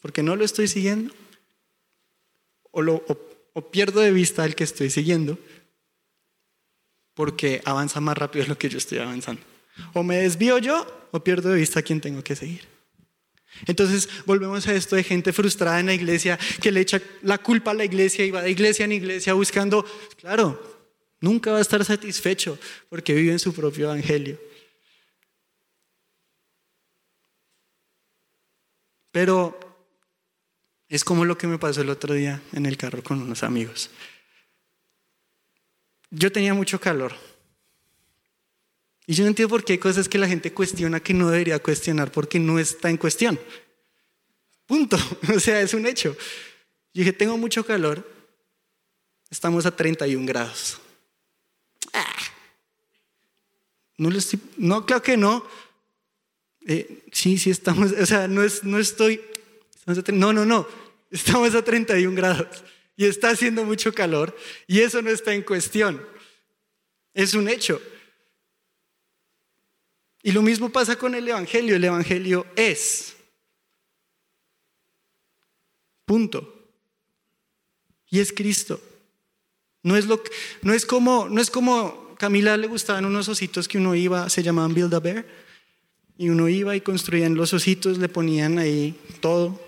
porque 0.00 0.22
no 0.22 0.36
lo 0.36 0.44
estoy 0.44 0.68
siguiendo, 0.68 1.14
o, 2.70 2.82
o 3.52 3.70
pierdo 3.70 4.00
de 4.00 4.12
vista 4.12 4.44
al 4.44 4.54
que 4.54 4.64
estoy 4.64 4.90
siguiendo, 4.90 5.38
porque 7.14 7.62
avanza 7.64 8.00
más 8.00 8.18
rápido 8.18 8.44
de 8.44 8.48
lo 8.50 8.58
que 8.58 8.68
yo 8.68 8.78
estoy 8.78 8.98
avanzando. 8.98 9.53
O 9.92 10.02
me 10.02 10.18
desvío 10.18 10.58
yo 10.58 10.86
o 11.10 11.22
pierdo 11.22 11.50
de 11.50 11.56
vista 11.56 11.80
a 11.80 11.82
quien 11.82 12.00
tengo 12.00 12.22
que 12.22 12.36
seguir. 12.36 12.74
Entonces 13.66 14.08
volvemos 14.26 14.66
a 14.66 14.74
esto 14.74 14.96
de 14.96 15.04
gente 15.04 15.32
frustrada 15.32 15.80
en 15.80 15.86
la 15.86 15.94
iglesia 15.94 16.38
que 16.60 16.72
le 16.72 16.80
echa 16.80 17.00
la 17.22 17.38
culpa 17.38 17.70
a 17.70 17.74
la 17.74 17.84
iglesia 17.84 18.24
y 18.24 18.30
va 18.30 18.42
de 18.42 18.50
iglesia 18.50 18.84
en 18.84 18.92
iglesia 18.92 19.32
buscando, 19.34 19.84
claro, 20.20 20.60
nunca 21.20 21.52
va 21.52 21.58
a 21.58 21.62
estar 21.62 21.84
satisfecho 21.84 22.58
porque 22.88 23.14
vive 23.14 23.32
en 23.32 23.38
su 23.38 23.54
propio 23.54 23.86
evangelio. 23.86 24.38
Pero 29.12 29.58
es 30.88 31.04
como 31.04 31.24
lo 31.24 31.38
que 31.38 31.46
me 31.46 31.58
pasó 31.58 31.82
el 31.82 31.90
otro 31.90 32.14
día 32.14 32.42
en 32.52 32.66
el 32.66 32.76
carro 32.76 33.02
con 33.02 33.22
unos 33.22 33.44
amigos. 33.44 33.90
Yo 36.10 36.32
tenía 36.32 36.54
mucho 36.54 36.80
calor. 36.80 37.14
Y 39.06 39.14
yo 39.14 39.24
no 39.24 39.28
entiendo 39.28 39.50
por 39.50 39.64
qué 39.64 39.74
hay 39.74 39.78
cosas 39.78 40.08
que 40.08 40.18
la 40.18 40.28
gente 40.28 40.52
cuestiona 40.52 41.00
que 41.00 41.12
no 41.12 41.30
debería 41.30 41.58
cuestionar 41.58 42.10
porque 42.10 42.38
no 42.38 42.58
está 42.58 42.88
en 42.90 42.96
cuestión. 42.96 43.38
Punto. 44.66 44.96
O 45.34 45.40
sea, 45.40 45.60
es 45.60 45.74
un 45.74 45.86
hecho. 45.86 46.16
Yo 46.94 47.00
dije, 47.00 47.12
tengo 47.12 47.36
mucho 47.36 47.64
calor. 47.66 48.08
Estamos 49.30 49.66
a 49.66 49.74
31 49.74 50.26
grados. 50.26 50.78
Ah. 51.92 52.16
No, 53.98 54.10
lo 54.10 54.18
estoy, 54.18 54.40
no, 54.56 54.86
claro 54.86 55.02
que 55.02 55.16
no. 55.16 55.46
Eh, 56.66 57.04
sí, 57.12 57.36
sí 57.36 57.50
estamos, 57.50 57.92
o 57.92 58.06
sea, 58.06 58.26
no, 58.26 58.42
es, 58.42 58.64
no 58.64 58.78
estoy, 58.78 59.20
no, 60.12 60.32
no, 60.32 60.46
no, 60.46 60.66
estamos 61.10 61.54
a 61.54 61.62
31 61.62 62.16
grados 62.16 62.64
y 62.96 63.04
está 63.04 63.30
haciendo 63.30 63.64
mucho 63.64 63.92
calor 63.92 64.34
y 64.66 64.80
eso 64.80 65.02
no 65.02 65.10
está 65.10 65.34
en 65.34 65.42
cuestión. 65.42 66.02
Es 67.12 67.34
un 67.34 67.48
hecho. 67.48 67.80
Y 70.24 70.32
lo 70.32 70.40
mismo 70.40 70.70
pasa 70.70 70.96
con 70.96 71.14
el 71.14 71.28
Evangelio. 71.28 71.76
El 71.76 71.84
Evangelio 71.84 72.46
es. 72.56 73.14
Punto. 76.06 76.72
Y 78.08 78.20
es 78.20 78.32
Cristo. 78.32 78.80
No 79.82 79.98
es, 79.98 80.06
lo, 80.06 80.22
no 80.62 80.72
es 80.72 80.86
como, 80.86 81.28
no 81.28 81.42
es 81.42 81.50
como 81.50 82.16
Camila 82.16 82.56
le 82.56 82.68
gustaban 82.68 83.04
unos 83.04 83.28
ositos 83.28 83.68
que 83.68 83.76
uno 83.76 83.94
iba, 83.94 84.30
se 84.30 84.42
llamaban 84.42 84.72
Build 84.72 84.94
a 84.94 85.00
Bear, 85.00 85.26
y 86.16 86.30
uno 86.30 86.48
iba 86.48 86.74
y 86.74 86.80
construían 86.80 87.34
los 87.34 87.52
ositos, 87.52 87.98
le 87.98 88.08
ponían 88.08 88.58
ahí 88.58 88.98
todo, 89.20 89.60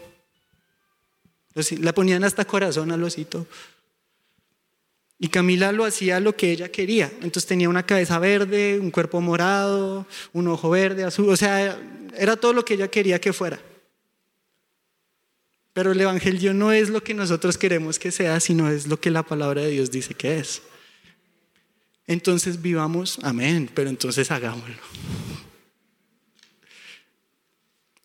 le 1.54 1.92
ponían 1.92 2.24
hasta 2.24 2.46
corazón 2.46 2.92
al 2.92 3.04
osito. 3.04 3.46
Y 5.18 5.28
Camila 5.28 5.72
lo 5.72 5.84
hacía 5.84 6.20
lo 6.20 6.36
que 6.36 6.50
ella 6.50 6.70
quería. 6.70 7.10
Entonces 7.16 7.46
tenía 7.46 7.68
una 7.68 7.86
cabeza 7.86 8.18
verde, 8.18 8.78
un 8.78 8.90
cuerpo 8.90 9.20
morado, 9.20 10.06
un 10.32 10.48
ojo 10.48 10.70
verde, 10.70 11.04
azul. 11.04 11.30
O 11.30 11.36
sea, 11.36 11.80
era 12.16 12.36
todo 12.36 12.52
lo 12.52 12.64
que 12.64 12.74
ella 12.74 12.88
quería 12.88 13.20
que 13.20 13.32
fuera. 13.32 13.58
Pero 15.72 15.92
el 15.92 16.00
Evangelio 16.00 16.54
no 16.54 16.72
es 16.72 16.88
lo 16.88 17.02
que 17.02 17.14
nosotros 17.14 17.58
queremos 17.58 17.98
que 17.98 18.10
sea, 18.10 18.40
sino 18.40 18.70
es 18.70 18.86
lo 18.86 18.98
que 18.98 19.10
la 19.10 19.22
palabra 19.22 19.62
de 19.62 19.70
Dios 19.70 19.90
dice 19.90 20.14
que 20.14 20.38
es. 20.38 20.62
Entonces 22.06 22.62
vivamos, 22.62 23.18
amén, 23.22 23.70
pero 23.74 23.90
entonces 23.90 24.30
hagámoslo. 24.30 24.76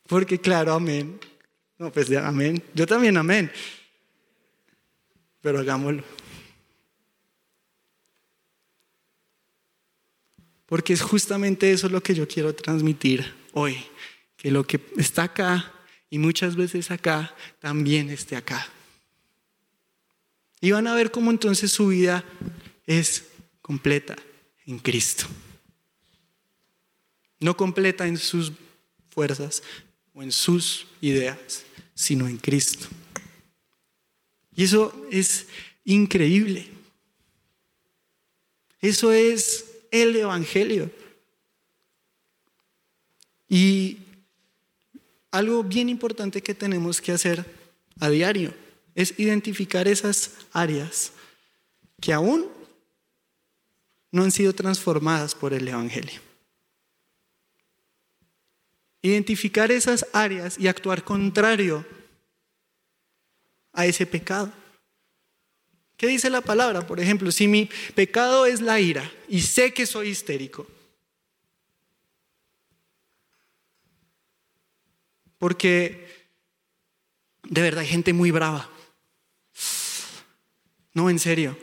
Porque 0.07 0.39
claro, 0.39 0.73
amén, 0.73 1.19
no, 1.77 1.91
pues 1.91 2.11
amén. 2.11 2.61
Yo 2.73 2.85
también, 2.85 3.15
amén. 3.15 3.51
Pero 5.41 5.59
hagámoslo. 5.59 6.03
Porque 10.71 10.93
es 10.93 11.01
justamente 11.01 11.69
eso 11.69 11.89
lo 11.89 12.01
que 12.01 12.15
yo 12.15 12.25
quiero 12.25 12.55
transmitir 12.55 13.29
hoy. 13.51 13.75
Que 14.37 14.49
lo 14.51 14.65
que 14.65 14.79
está 14.95 15.23
acá 15.23 15.69
y 16.09 16.17
muchas 16.17 16.55
veces 16.55 16.91
acá 16.91 17.35
también 17.59 18.09
esté 18.09 18.37
acá. 18.37 18.65
Y 20.61 20.71
van 20.71 20.87
a 20.87 20.95
ver 20.95 21.11
cómo 21.11 21.29
entonces 21.29 21.73
su 21.73 21.87
vida 21.87 22.23
es 22.87 23.25
completa 23.61 24.15
en 24.65 24.79
Cristo. 24.79 25.25
No 27.41 27.57
completa 27.57 28.07
en 28.07 28.17
sus 28.17 28.53
fuerzas 29.09 29.63
o 30.13 30.23
en 30.23 30.31
sus 30.31 30.87
ideas, 31.01 31.65
sino 31.93 32.29
en 32.29 32.37
Cristo. 32.37 32.87
Y 34.55 34.63
eso 34.63 35.05
es 35.11 35.47
increíble. 35.83 36.69
Eso 38.79 39.11
es 39.11 39.65
el 39.91 40.15
Evangelio. 40.15 40.89
Y 43.47 43.97
algo 45.29 45.63
bien 45.63 45.89
importante 45.89 46.41
que 46.41 46.55
tenemos 46.55 47.01
que 47.01 47.11
hacer 47.11 47.45
a 47.99 48.09
diario 48.09 48.53
es 48.95 49.17
identificar 49.19 49.87
esas 49.87 50.31
áreas 50.51 51.11
que 51.99 52.13
aún 52.13 52.47
no 54.11 54.23
han 54.23 54.31
sido 54.31 54.53
transformadas 54.53 55.35
por 55.35 55.53
el 55.53 55.67
Evangelio. 55.67 56.19
Identificar 59.01 59.71
esas 59.71 60.05
áreas 60.13 60.59
y 60.59 60.67
actuar 60.67 61.03
contrario 61.03 61.85
a 63.73 63.85
ese 63.85 64.05
pecado. 64.05 64.51
¿Qué 66.01 66.07
dice 66.07 66.31
la 66.31 66.41
palabra? 66.41 66.87
Por 66.87 66.99
ejemplo, 66.99 67.31
si 67.31 67.47
mi 67.47 67.69
pecado 67.93 68.47
es 68.47 68.59
la 68.59 68.79
ira 68.79 69.07
y 69.29 69.41
sé 69.41 69.71
que 69.71 69.85
soy 69.85 70.07
histérico, 70.07 70.65
porque 75.37 76.07
de 77.43 77.61
verdad 77.61 77.81
hay 77.81 77.87
gente 77.87 78.13
muy 78.13 78.31
brava. 78.31 78.67
No, 80.95 81.07
en 81.07 81.19
serio. 81.19 81.55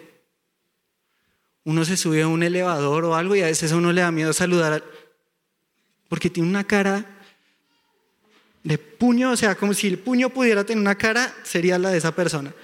Uno 1.64 1.85
se 1.85 1.96
sube 1.96 2.22
a 2.22 2.29
un 2.29 2.44
elevador 2.44 3.07
o 3.07 3.16
algo 3.16 3.35
y 3.35 3.40
a 3.42 3.46
veces 3.46 3.72
a 3.72 3.77
uno 3.77 3.92
le 3.92 4.03
da 4.03 4.12
miedo 4.12 4.33
saludar 4.33 4.85
porque 6.09 6.31
tiene 6.31 6.48
una 6.48 6.62
cara 6.62 7.05
de 8.62 8.79
puño, 8.79 9.33
o 9.33 9.37
sea, 9.37 9.57
como 9.57 9.74
si 9.74 9.88
el 9.88 9.98
puño 9.98 10.31
pudiera 10.31 10.62
tener 10.62 10.81
una 10.81 10.96
cara, 10.96 11.35
sería 11.42 11.77
la 11.77 11.90
de 11.90 11.98
esa 11.98 12.14
persona. 12.14 12.55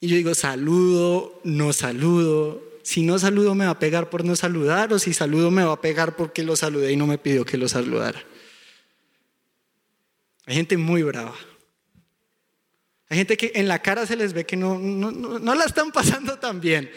Y 0.00 0.08
yo 0.08 0.16
digo, 0.16 0.34
saludo, 0.34 1.40
no 1.44 1.72
saludo. 1.72 2.62
Si 2.82 3.02
no 3.02 3.18
saludo 3.18 3.54
me 3.54 3.64
va 3.64 3.72
a 3.72 3.78
pegar 3.78 4.10
por 4.10 4.24
no 4.24 4.36
saludar, 4.36 4.92
o 4.92 4.98
si 4.98 5.12
saludo 5.12 5.50
me 5.50 5.64
va 5.64 5.72
a 5.72 5.80
pegar 5.80 6.16
porque 6.16 6.44
lo 6.44 6.54
saludé 6.54 6.92
y 6.92 6.96
no 6.96 7.06
me 7.06 7.18
pidió 7.18 7.44
que 7.44 7.56
lo 7.56 7.68
saludara. 7.68 8.22
Hay 10.46 10.54
gente 10.54 10.76
muy 10.76 11.02
brava. 11.02 11.34
Hay 13.08 13.18
gente 13.18 13.36
que 13.36 13.52
en 13.54 13.68
la 13.68 13.80
cara 13.80 14.06
se 14.06 14.16
les 14.16 14.32
ve 14.32 14.46
que 14.46 14.56
no, 14.56 14.78
no, 14.78 15.10
no, 15.10 15.54
la 15.54 15.64
están 15.64 15.92
pasando 15.92 16.38
tan 16.38 16.60
bien. 16.60 16.90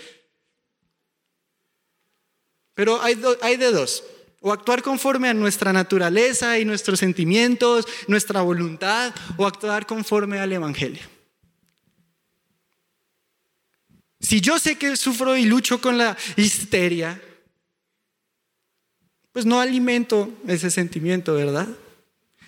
Pero 2.74 3.02
hay, 3.02 3.20
hay 3.42 3.58
de 3.58 3.72
dos 3.72 4.04
o 4.42 4.54
actuar 4.54 4.82
conforme 4.82 5.28
a 5.30 5.34
nuestra 5.34 5.74
naturaleza 5.74 6.60
y 6.60 6.66
nuestros 6.66 7.00
sentimientos, 7.00 7.86
nuestra 8.08 8.42
voluntad, 8.42 9.14
o 9.38 9.46
actuar 9.46 9.86
conforme 9.86 10.40
al 10.40 10.54
Evangelio. 10.54 11.19
Si 14.20 14.42
yo 14.42 14.60
sé 14.60 14.78
que 14.78 14.98
sufro 14.98 15.38
y 15.38 15.46
lucho 15.46 15.80
con 15.80 15.98
la 15.98 16.18
histeria, 16.36 17.22
pues 19.32 19.46
no 19.46 19.62
alimento 19.62 20.30
ese 20.48 20.70
sentimiento, 20.70 21.36
¿verdad? 21.36 21.68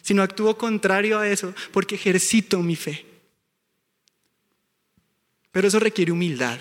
Sino 0.02 0.22
actúo 0.22 0.58
contrario 0.58 1.20
a 1.20 1.30
eso 1.30 1.54
porque 1.72 1.96
ejercito 1.96 2.60
mi 2.60 2.76
fe. 2.76 3.06
Pero 5.52 5.68
eso 5.68 5.80
requiere 5.80 6.12
humildad 6.12 6.60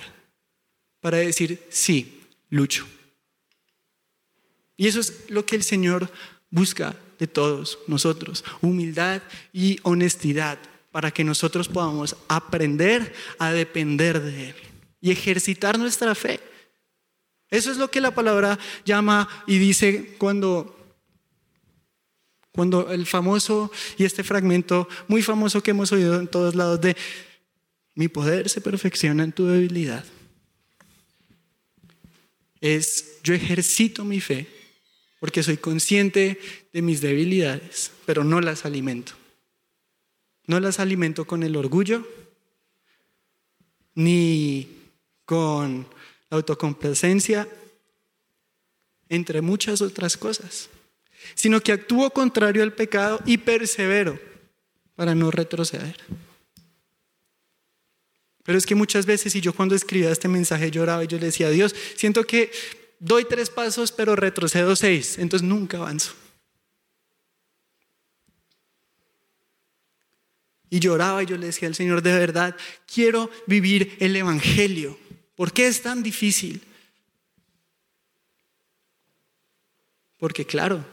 para 1.00 1.18
decir, 1.18 1.60
sí, 1.70 2.22
lucho. 2.48 2.86
Y 4.76 4.86
eso 4.86 5.00
es 5.00 5.28
lo 5.28 5.44
que 5.44 5.56
el 5.56 5.62
Señor 5.62 6.10
busca 6.50 6.94
de 7.18 7.26
todos 7.26 7.78
nosotros, 7.86 8.44
humildad 8.60 9.22
y 9.52 9.78
honestidad 9.82 10.58
para 10.92 11.10
que 11.10 11.24
nosotros 11.24 11.68
podamos 11.68 12.16
aprender 12.28 13.12
a 13.38 13.52
depender 13.52 14.20
de 14.20 14.50
Él 14.50 14.69
y 15.00 15.10
ejercitar 15.10 15.78
nuestra 15.78 16.14
fe. 16.14 16.40
Eso 17.50 17.70
es 17.70 17.78
lo 17.78 17.90
que 17.90 18.00
la 18.00 18.14
palabra 18.14 18.58
llama 18.84 19.28
y 19.46 19.58
dice 19.58 20.14
cuando, 20.18 20.76
cuando 22.52 22.90
el 22.92 23.06
famoso 23.06 23.72
y 23.98 24.04
este 24.04 24.22
fragmento 24.22 24.88
muy 25.08 25.22
famoso 25.22 25.62
que 25.62 25.72
hemos 25.72 25.90
oído 25.90 26.18
en 26.20 26.28
todos 26.28 26.54
lados 26.54 26.80
de 26.80 26.96
mi 27.94 28.08
poder 28.08 28.48
se 28.48 28.60
perfecciona 28.60 29.24
en 29.24 29.32
tu 29.32 29.46
debilidad. 29.46 30.04
Es 32.60 33.20
yo 33.24 33.34
ejercito 33.34 34.04
mi 34.04 34.20
fe 34.20 34.46
porque 35.18 35.42
soy 35.42 35.56
consciente 35.56 36.40
de 36.72 36.82
mis 36.82 37.00
debilidades, 37.00 37.90
pero 38.06 38.24
no 38.24 38.40
las 38.40 38.64
alimento. 38.64 39.12
No 40.46 40.60
las 40.60 40.80
alimento 40.80 41.26
con 41.26 41.42
el 41.42 41.56
orgullo, 41.56 42.08
ni 43.94 44.79
con 45.30 45.86
la 46.28 46.38
autocomplacencia, 46.38 47.46
entre 49.08 49.40
muchas 49.40 49.80
otras 49.80 50.16
cosas, 50.16 50.68
sino 51.36 51.60
que 51.60 51.70
actúo 51.70 52.10
contrario 52.10 52.64
al 52.64 52.72
pecado 52.72 53.20
y 53.24 53.38
persevero 53.38 54.18
para 54.96 55.14
no 55.14 55.30
retroceder. 55.30 55.96
Pero 58.42 58.58
es 58.58 58.66
que 58.66 58.74
muchas 58.74 59.06
veces, 59.06 59.36
y 59.36 59.40
yo 59.40 59.52
cuando 59.52 59.76
escribía 59.76 60.10
este 60.10 60.26
mensaje 60.26 60.72
lloraba 60.72 61.04
y 61.04 61.06
yo 61.06 61.16
le 61.16 61.26
decía, 61.26 61.46
a 61.46 61.50
Dios, 61.50 61.76
siento 61.94 62.24
que 62.24 62.50
doy 62.98 63.24
tres 63.24 63.50
pasos 63.50 63.92
pero 63.92 64.16
retrocedo 64.16 64.74
seis, 64.74 65.16
entonces 65.16 65.46
nunca 65.46 65.76
avanzo. 65.76 66.12
Y 70.70 70.80
lloraba 70.80 71.22
y 71.22 71.26
yo 71.26 71.36
le 71.36 71.46
decía 71.46 71.68
al 71.68 71.76
Señor, 71.76 72.02
de 72.02 72.18
verdad, 72.18 72.56
quiero 72.92 73.30
vivir 73.46 73.96
el 74.00 74.16
Evangelio. 74.16 74.98
¿Por 75.40 75.54
qué 75.54 75.68
es 75.68 75.80
tan 75.80 76.02
difícil? 76.02 76.60
Porque 80.18 80.44
claro, 80.44 80.84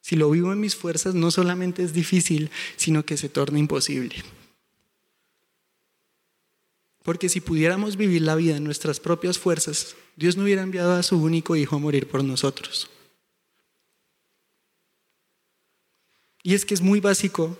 si 0.00 0.16
lo 0.16 0.30
vivo 0.30 0.50
en 0.50 0.60
mis 0.60 0.74
fuerzas, 0.74 1.14
no 1.14 1.30
solamente 1.30 1.82
es 1.82 1.92
difícil, 1.92 2.50
sino 2.76 3.04
que 3.04 3.18
se 3.18 3.28
torna 3.28 3.58
imposible. 3.58 4.16
Porque 7.02 7.28
si 7.28 7.42
pudiéramos 7.42 7.98
vivir 7.98 8.22
la 8.22 8.34
vida 8.34 8.56
en 8.56 8.64
nuestras 8.64 8.98
propias 8.98 9.38
fuerzas, 9.38 9.94
Dios 10.16 10.38
no 10.38 10.44
hubiera 10.44 10.62
enviado 10.62 10.94
a 10.94 11.02
su 11.02 11.18
único 11.18 11.54
hijo 11.54 11.76
a 11.76 11.80
morir 11.80 12.08
por 12.08 12.24
nosotros. 12.24 12.88
Y 16.42 16.54
es 16.54 16.64
que 16.64 16.72
es 16.72 16.80
muy 16.80 17.00
básico, 17.00 17.58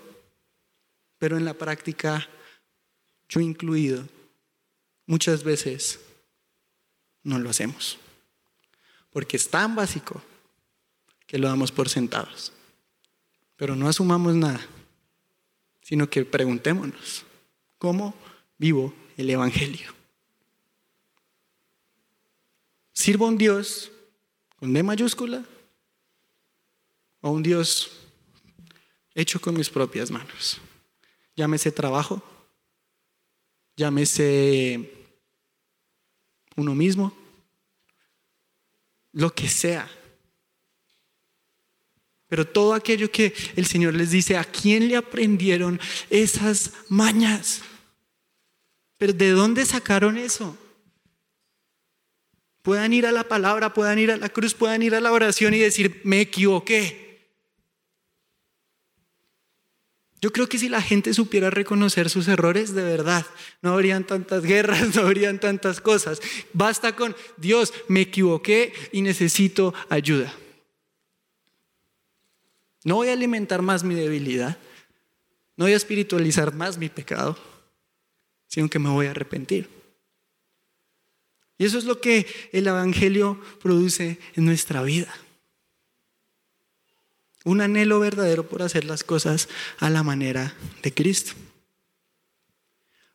pero 1.19 1.37
en 1.37 1.45
la 1.45 1.53
práctica, 1.53 2.27
yo 3.29 3.39
incluido, 3.39 4.14
muchas 5.05 5.43
veces 5.43 5.99
no 7.23 7.39
lo 7.39 7.49
hacemos. 7.49 7.97
Porque 9.11 9.37
es 9.37 9.49
tan 9.49 9.75
básico 9.75 10.21
que 11.25 11.37
lo 11.37 11.47
damos 11.47 11.71
por 11.71 11.89
sentados. 11.89 12.51
Pero 13.55 13.75
no 13.75 13.87
asumamos 13.87 14.35
nada, 14.35 14.65
sino 15.81 16.09
que 16.09 16.25
preguntémonos, 16.25 17.23
¿cómo 17.77 18.13
vivo 18.57 18.93
el 19.17 19.29
Evangelio. 19.29 19.93
¿Sirvo 22.93 23.25
a 23.25 23.29
un 23.29 23.37
Dios 23.37 23.91
con 24.57 24.73
D 24.73 24.83
mayúscula 24.83 25.43
o 27.21 27.29
un 27.29 27.43
Dios 27.43 27.91
hecho 29.13 29.39
con 29.39 29.55
mis 29.55 29.69
propias 29.69 30.09
manos? 30.11 30.59
Llámese 31.35 31.71
trabajo, 31.71 32.23
llámese 33.75 34.94
uno 36.55 36.75
mismo, 36.75 37.15
lo 39.11 39.33
que 39.33 39.47
sea. 39.47 39.89
Pero 42.27 42.45
todo 42.47 42.73
aquello 42.73 43.11
que 43.11 43.33
el 43.55 43.65
Señor 43.65 43.93
les 43.93 44.11
dice, 44.11 44.37
¿a 44.37 44.43
quién 44.43 44.87
le 44.87 44.95
aprendieron 44.95 45.79
esas 46.09 46.71
mañas? 46.89 47.61
Pero 48.97 49.13
¿de 49.13 49.29
dónde 49.29 49.65
sacaron 49.65 50.17
eso? 50.17 50.57
Puedan 52.61 52.93
ir 52.93 53.05
a 53.05 53.11
la 53.11 53.25
palabra, 53.25 53.73
puedan 53.73 53.99
ir 53.99 54.11
a 54.11 54.17
la 54.17 54.29
cruz, 54.29 54.55
puedan 54.55 54.81
ir 54.81 54.95
a 54.95 55.01
la 55.01 55.11
oración 55.11 55.53
y 55.53 55.59
decir, 55.59 56.01
me 56.03 56.21
equivoqué. 56.21 57.04
Yo 60.25 60.33
creo 60.33 60.49
que 60.49 60.57
si 60.57 60.69
la 60.69 60.81
gente 60.81 61.13
supiera 61.13 61.51
reconocer 61.51 62.09
sus 62.09 62.27
errores, 62.27 62.73
de 62.73 62.81
verdad, 62.81 63.23
no 63.61 63.73
habrían 63.73 64.07
tantas 64.07 64.41
guerras, 64.41 64.95
no 64.95 65.03
habrían 65.03 65.39
tantas 65.39 65.79
cosas. 65.79 66.19
Basta 66.51 66.95
con, 66.95 67.15
Dios, 67.37 67.71
me 67.87 68.01
equivoqué 68.01 68.73
y 68.91 69.03
necesito 69.03 69.75
ayuda. 69.87 70.33
No 72.83 72.95
voy 72.95 73.09
a 73.09 73.13
alimentar 73.13 73.61
más 73.61 73.83
mi 73.83 73.93
debilidad, 73.93 74.57
no 75.57 75.65
voy 75.65 75.73
a 75.73 75.77
espiritualizar 75.77 76.55
más 76.55 76.79
mi 76.79 76.89
pecado 76.89 77.37
sino 78.47 78.67
que 78.67 78.79
me 78.79 78.89
voy 78.89 79.05
a 79.05 79.11
arrepentir. 79.11 79.69
Y 81.59 81.65
eso 81.65 81.77
es 81.77 81.83
lo 81.83 82.01
que 82.01 82.25
el 82.51 82.65
Evangelio 82.65 83.39
produce 83.61 84.17
en 84.33 84.45
nuestra 84.45 84.81
vida. 84.81 85.13
Un 87.45 87.61
anhelo 87.61 88.01
verdadero 88.01 88.49
por 88.49 88.61
hacer 88.61 88.83
las 88.83 89.05
cosas 89.05 89.47
a 89.77 89.89
la 89.89 90.03
manera 90.03 90.53
de 90.83 90.93
Cristo. 90.93 91.31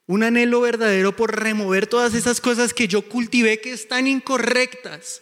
Un 0.06 0.22
anhelo 0.22 0.62
verdadero 0.62 1.14
por 1.14 1.38
remover 1.38 1.86
todas 1.86 2.14
esas 2.14 2.40
cosas 2.40 2.72
que 2.72 2.88
yo 2.88 3.06
cultivé 3.06 3.60
que 3.60 3.72
están 3.72 4.06
incorrectas, 4.06 5.20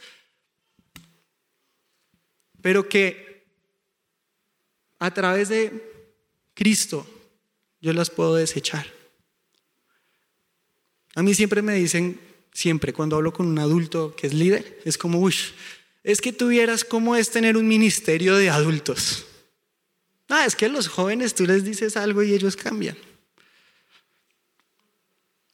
pero 2.62 2.88
que 2.88 3.44
a 4.98 5.12
través 5.12 5.48
de 5.48 6.14
Cristo 6.54 7.06
yo 7.80 7.92
las 7.92 8.10
puedo 8.10 8.34
desechar. 8.34 8.86
A 11.14 11.22
mí 11.22 11.34
siempre 11.34 11.62
me 11.62 11.74
dicen, 11.74 12.20
siempre 12.52 12.92
cuando 12.92 13.16
hablo 13.16 13.32
con 13.32 13.46
un 13.46 13.58
adulto 13.58 14.14
que 14.16 14.26
es 14.26 14.34
líder, 14.34 14.80
es 14.84 14.98
como, 14.98 15.18
uy, 15.18 15.34
es 16.02 16.20
que 16.20 16.32
tuvieras 16.32 16.84
cómo 16.84 17.16
es 17.16 17.30
tener 17.30 17.56
un 17.56 17.68
ministerio 17.68 18.36
de 18.36 18.50
adultos. 18.50 19.26
Ah, 20.28 20.44
es 20.46 20.54
que 20.54 20.66
a 20.66 20.68
los 20.68 20.88
jóvenes 20.88 21.34
tú 21.34 21.46
les 21.46 21.64
dices 21.64 21.96
algo 21.96 22.22
y 22.22 22.34
ellos 22.34 22.56
cambian. 22.56 22.96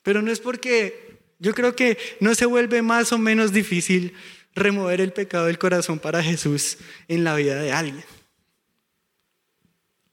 Pero 0.02 0.20
no 0.20 0.30
es 0.30 0.40
porque 0.40 1.18
yo 1.38 1.54
creo 1.54 1.74
que 1.74 1.98
no 2.20 2.34
se 2.34 2.46
vuelve 2.46 2.82
más 2.82 3.12
o 3.12 3.18
menos 3.18 3.52
difícil 3.52 4.14
remover 4.54 5.00
el 5.00 5.12
pecado 5.12 5.46
del 5.46 5.58
corazón 5.58 5.98
para 5.98 6.22
Jesús 6.22 6.78
en 7.08 7.24
la 7.24 7.34
vida 7.36 7.56
de 7.56 7.72
alguien. 7.72 8.04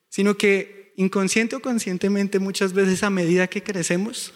Sino 0.10 0.38
que 0.38 0.94
inconsciente 0.96 1.56
o 1.56 1.62
conscientemente 1.62 2.40
muchas 2.40 2.74
veces 2.74 3.04
a 3.04 3.10
medida 3.10 3.48
que 3.48 3.64
crecemos, 3.64 4.34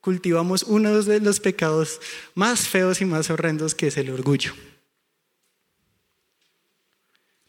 cultivamos 0.00 0.62
uno 0.64 1.02
de 1.02 1.20
los 1.20 1.40
pecados 1.40 2.00
más 2.34 2.68
feos 2.68 3.00
y 3.00 3.04
más 3.04 3.30
horrendos 3.30 3.74
que 3.74 3.88
es 3.88 3.96
el 3.96 4.10
orgullo. 4.10 4.52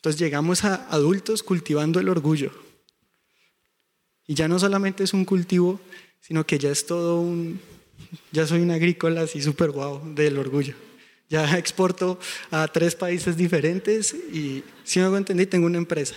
Entonces 0.05 0.21
llegamos 0.21 0.63
a 0.63 0.87
adultos 0.91 1.41
cultivando 1.41 1.99
el 1.99 2.09
orgullo. 2.09 2.51
Y 4.27 4.35
ya 4.35 4.47
no 4.47 4.59
solamente 4.59 5.03
es 5.03 5.13
un 5.13 5.25
cultivo, 5.25 5.81
sino 6.21 6.45
que 6.45 6.59
ya 6.59 6.69
es 6.69 6.85
todo 6.85 7.19
un, 7.19 7.59
ya 8.31 8.45
soy 8.45 8.61
un 8.61 8.69
agrícola 8.69 9.21
así 9.21 9.41
súper 9.41 9.71
guau 9.71 10.13
del 10.13 10.37
orgullo. 10.37 10.75
Ya 11.27 11.57
exporto 11.57 12.19
a 12.51 12.67
tres 12.67 12.93
países 12.93 13.35
diferentes 13.35 14.13
y 14.13 14.63
si 14.83 14.99
me 14.99 15.05
hago 15.05 15.17
entender, 15.17 15.49
tengo 15.49 15.65
una 15.65 15.79
empresa. 15.79 16.13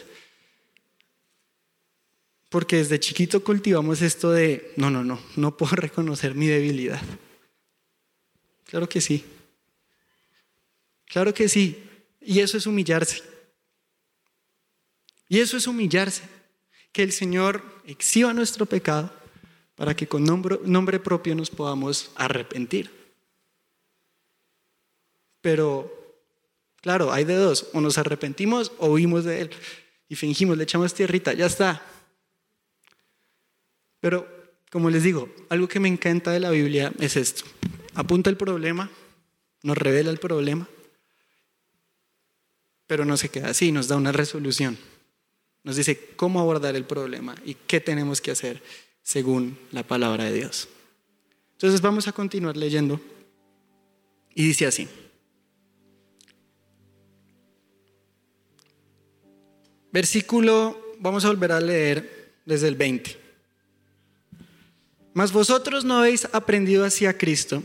Porque 2.51 2.77
desde 2.77 3.01
chiquito 3.01 3.43
cultivamos 3.43 4.03
esto 4.03 4.33
de, 4.33 4.71
no, 4.77 4.91
no, 4.91 5.03
no, 5.03 5.19
no 5.37 5.57
puedo 5.57 5.77
reconocer 5.77 6.35
mi 6.35 6.47
debilidad. 6.47 7.01
Claro 8.67 8.87
que 8.87 9.01
sí. 9.01 9.25
Claro 11.07 11.33
que 11.33 11.49
sí. 11.49 11.83
Y 12.21 12.41
eso 12.41 12.59
es 12.59 12.67
humillarse. 12.67 13.38
Y 15.29 15.41
eso 15.41 15.57
es 15.57 15.67
humillarse. 15.67 16.23
Que 16.93 17.03
el 17.03 17.13
Señor 17.13 17.63
exhiba 17.85 18.33
nuestro 18.33 18.67
pecado 18.67 19.13
para 19.75 19.95
que 19.95 20.09
con 20.09 20.25
nombre, 20.25 20.99
propio 20.99 21.35
nos 21.35 21.51
podamos 21.51 22.11
arrepentir. 22.17 22.91
Pero, 25.41 25.93
claro, 26.81 27.13
hay 27.13 27.25
de 27.25 27.37
dos. 27.37 27.69
O 27.73 27.81
nos 27.81 27.99
arrepentimos 27.99 28.73
o 28.79 28.89
huimos 28.89 29.25
de 29.25 29.43
Él. 29.43 29.51
Y 30.09 30.17
fingimos, 30.17 30.57
le 30.57 30.65
echamos 30.65 30.95
tierrita, 30.95 31.33
ya 31.35 31.47
está. 31.47 31.83
Pero 34.01 34.27
como 34.71 34.91
les 34.91 35.03
digo, 35.03 35.29
algo 35.49 35.69
que 35.69 35.81
me 35.81 35.89
encanta 35.89 36.31
de 36.31 36.41
la 36.41 36.51
Biblia 36.51 36.93
es 36.99 37.17
esto. 37.17 37.45
Apunta 37.95 38.31
el 38.31 38.37
problema, 38.37 38.91
nos 39.63 39.79
revela 39.79 40.11
el 40.11 40.19
problema, 40.19 40.69
pero 42.87 43.05
no 43.05 43.17
se 43.17 43.29
queda 43.29 43.51
así, 43.51 43.73
nos 43.73 43.89
da 43.89 43.97
una 43.97 44.13
resolución. 44.13 44.79
Nos 45.69 45.77
dice 45.77 46.01
cómo 46.17 46.41
abordar 46.41 46.77
el 46.77 46.87
problema 46.87 47.35
y 47.45 47.53
qué 47.53 47.79
tenemos 47.79 48.23
que 48.23 48.31
hacer 48.31 48.63
según 49.03 49.59
la 49.71 49.83
palabra 49.83 50.25
de 50.25 50.33
Dios. 50.33 50.67
Entonces 51.53 51.83
vamos 51.83 52.09
a 52.09 52.13
continuar 52.13 52.57
leyendo 52.57 52.99
y 54.35 54.47
dice 54.47 54.65
así. 54.65 54.89
Versículo, 59.93 60.95
vamos 61.01 61.27
a 61.27 61.29
volver 61.29 61.53
a 61.53 61.61
leer 61.61 62.33
desde 62.47 62.69
el 62.69 62.75
20. 62.75 63.21
Mas 65.13 65.33
vosotros 65.33 65.85
no 65.85 65.99
habéis 65.99 66.27
aprendido 66.33 66.87
hacia 66.87 67.19
Cristo. 67.19 67.63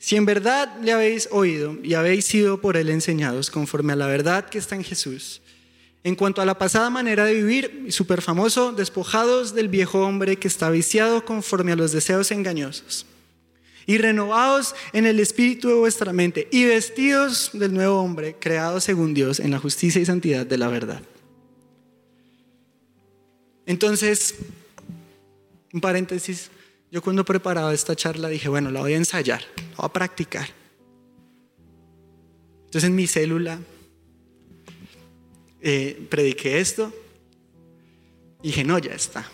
Si 0.00 0.16
en 0.16 0.26
verdad 0.26 0.76
le 0.82 0.90
habéis 0.90 1.28
oído 1.30 1.78
y 1.84 1.94
habéis 1.94 2.24
sido 2.24 2.60
por 2.60 2.76
él 2.76 2.90
enseñados 2.90 3.52
conforme 3.52 3.92
a 3.92 3.96
la 3.96 4.08
verdad 4.08 4.48
que 4.48 4.58
está 4.58 4.74
en 4.74 4.82
Jesús, 4.82 5.42
en 6.06 6.14
cuanto 6.14 6.40
a 6.40 6.46
la 6.46 6.56
pasada 6.56 6.88
manera 6.88 7.24
de 7.24 7.34
vivir, 7.34 7.86
súper 7.88 8.22
famoso, 8.22 8.70
despojados 8.70 9.56
del 9.56 9.66
viejo 9.66 10.06
hombre 10.06 10.36
que 10.36 10.46
está 10.46 10.70
viciado 10.70 11.24
conforme 11.24 11.72
a 11.72 11.76
los 11.76 11.90
deseos 11.90 12.30
engañosos, 12.30 13.06
y 13.86 13.98
renovados 13.98 14.76
en 14.92 15.04
el 15.04 15.18
espíritu 15.18 15.66
de 15.66 15.74
vuestra 15.74 16.12
mente, 16.12 16.46
y 16.52 16.64
vestidos 16.64 17.50
del 17.54 17.74
nuevo 17.74 18.00
hombre, 18.00 18.36
creado 18.38 18.78
según 18.80 19.14
Dios 19.14 19.40
en 19.40 19.50
la 19.50 19.58
justicia 19.58 20.00
y 20.00 20.06
santidad 20.06 20.46
de 20.46 20.56
la 20.56 20.68
verdad. 20.68 21.02
Entonces, 23.66 24.36
un 25.72 25.80
paréntesis, 25.80 26.52
yo 26.92 27.02
cuando 27.02 27.24
preparaba 27.24 27.74
esta 27.74 27.96
charla 27.96 28.28
dije, 28.28 28.48
bueno, 28.48 28.70
la 28.70 28.78
voy 28.78 28.92
a 28.92 28.96
ensayar, 28.96 29.42
la 29.56 29.76
voy 29.78 29.86
a 29.86 29.92
practicar. 29.92 30.46
Entonces 32.66 32.84
en 32.84 32.94
mi 32.94 33.08
célula 33.08 33.58
eh, 35.68 36.06
prediqué 36.08 36.60
esto 36.60 36.92
y 38.40 38.48
dije, 38.48 38.62
no, 38.62 38.78
ya 38.78 38.92
está. 38.92 39.28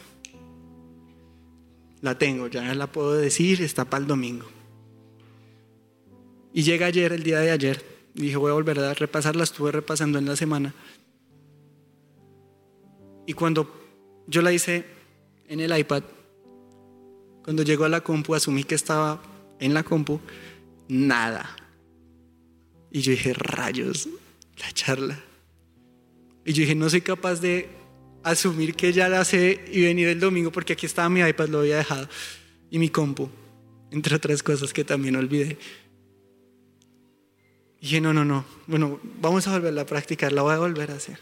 La 2.00 2.16
tengo, 2.16 2.46
ya 2.46 2.74
la 2.74 2.90
puedo 2.90 3.12
decir, 3.12 3.60
está 3.60 3.84
para 3.84 4.00
el 4.00 4.06
domingo. 4.06 4.46
Y 6.54 6.62
llega 6.62 6.86
ayer, 6.86 7.12
el 7.12 7.22
día 7.22 7.40
de 7.40 7.50
ayer, 7.50 7.84
dije, 8.14 8.36
voy 8.38 8.50
a 8.50 8.54
volver 8.54 8.78
a 8.78 8.94
repasarla, 8.94 9.44
estuve 9.44 9.72
repasando 9.72 10.18
en 10.18 10.24
la 10.24 10.34
semana. 10.34 10.74
Y 13.26 13.34
cuando 13.34 13.70
yo 14.26 14.40
la 14.40 14.54
hice 14.54 14.86
en 15.48 15.60
el 15.60 15.78
iPad, 15.78 16.02
cuando 17.44 17.62
llegó 17.62 17.84
a 17.84 17.90
la 17.90 18.00
compu, 18.00 18.34
asumí 18.34 18.64
que 18.64 18.74
estaba 18.74 19.22
en 19.60 19.74
la 19.74 19.82
compu, 19.82 20.18
nada. 20.88 21.54
Y 22.90 23.02
yo 23.02 23.10
dije, 23.10 23.34
rayos, 23.34 24.08
la 24.56 24.72
charla. 24.72 25.22
Y 26.44 26.52
yo 26.52 26.62
dije, 26.62 26.74
no 26.74 26.90
soy 26.90 27.00
capaz 27.00 27.40
de 27.40 27.68
asumir 28.22 28.74
que 28.74 28.92
ya 28.92 29.08
la 29.08 29.24
sé 29.24 29.64
y 29.72 29.82
venir 29.82 30.08
el 30.08 30.20
domingo 30.20 30.50
porque 30.50 30.72
aquí 30.74 30.86
estaba 30.86 31.08
mi 31.08 31.20
iPad, 31.20 31.48
lo 31.48 31.60
había 31.60 31.76
dejado, 31.76 32.08
y 32.70 32.78
mi 32.78 32.88
compu, 32.88 33.28
entre 33.90 34.16
otras 34.16 34.42
cosas 34.42 34.72
que 34.72 34.84
también 34.84 35.16
olvidé. 35.16 35.58
Y 37.80 37.86
dije, 37.86 38.00
no, 38.00 38.12
no, 38.12 38.24
no, 38.24 38.44
bueno, 38.66 39.00
vamos 39.20 39.46
a 39.46 39.52
volverla 39.52 39.82
a 39.82 39.86
practicar, 39.86 40.32
la 40.32 40.42
voy 40.42 40.54
a 40.54 40.58
volver 40.58 40.90
a 40.90 40.94
hacer. 40.94 41.18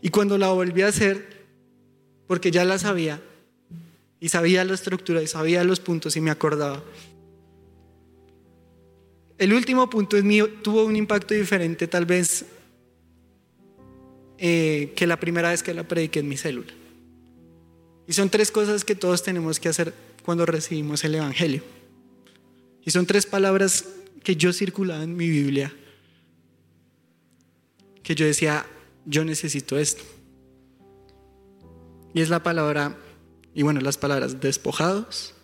Y 0.00 0.10
cuando 0.10 0.38
la 0.38 0.48
volví 0.48 0.82
a 0.82 0.88
hacer, 0.88 1.46
porque 2.26 2.50
ya 2.50 2.64
la 2.64 2.78
sabía, 2.78 3.20
y 4.20 4.28
sabía 4.28 4.64
la 4.64 4.74
estructura, 4.74 5.22
y 5.22 5.26
sabía 5.26 5.62
los 5.64 5.80
puntos, 5.80 6.16
y 6.16 6.20
me 6.20 6.30
acordaba, 6.30 6.82
el 9.38 9.52
último 9.52 9.88
punto 9.88 10.16
es 10.16 10.24
mío, 10.24 10.48
tuvo 10.62 10.84
un 10.84 10.96
impacto 10.96 11.34
diferente 11.34 11.86
tal 11.86 12.04
vez 12.04 12.44
eh, 14.38 14.92
que 14.96 15.06
la 15.06 15.18
primera 15.18 15.50
vez 15.50 15.62
que 15.62 15.74
la 15.74 15.86
prediqué 15.86 16.20
en 16.20 16.28
mi 16.28 16.36
célula. 16.36 16.72
Y 18.06 18.12
son 18.12 18.30
tres 18.30 18.50
cosas 18.50 18.84
que 18.84 18.94
todos 18.94 19.22
tenemos 19.22 19.60
que 19.60 19.68
hacer 19.68 19.92
cuando 20.24 20.46
recibimos 20.46 21.04
el 21.04 21.16
Evangelio. 21.16 21.62
Y 22.84 22.90
son 22.90 23.04
tres 23.04 23.26
palabras 23.26 23.84
que 24.22 24.36
yo 24.36 24.52
circulaba 24.52 25.02
en 25.02 25.16
mi 25.16 25.28
Biblia, 25.28 25.74
que 28.02 28.14
yo 28.14 28.24
decía, 28.24 28.64
yo 29.04 29.24
necesito 29.24 29.78
esto. 29.78 30.04
Y 32.14 32.20
es 32.20 32.30
la 32.30 32.42
palabra, 32.42 32.96
y 33.54 33.62
bueno, 33.62 33.80
las 33.80 33.98
palabras 33.98 34.40
despojados, 34.40 35.34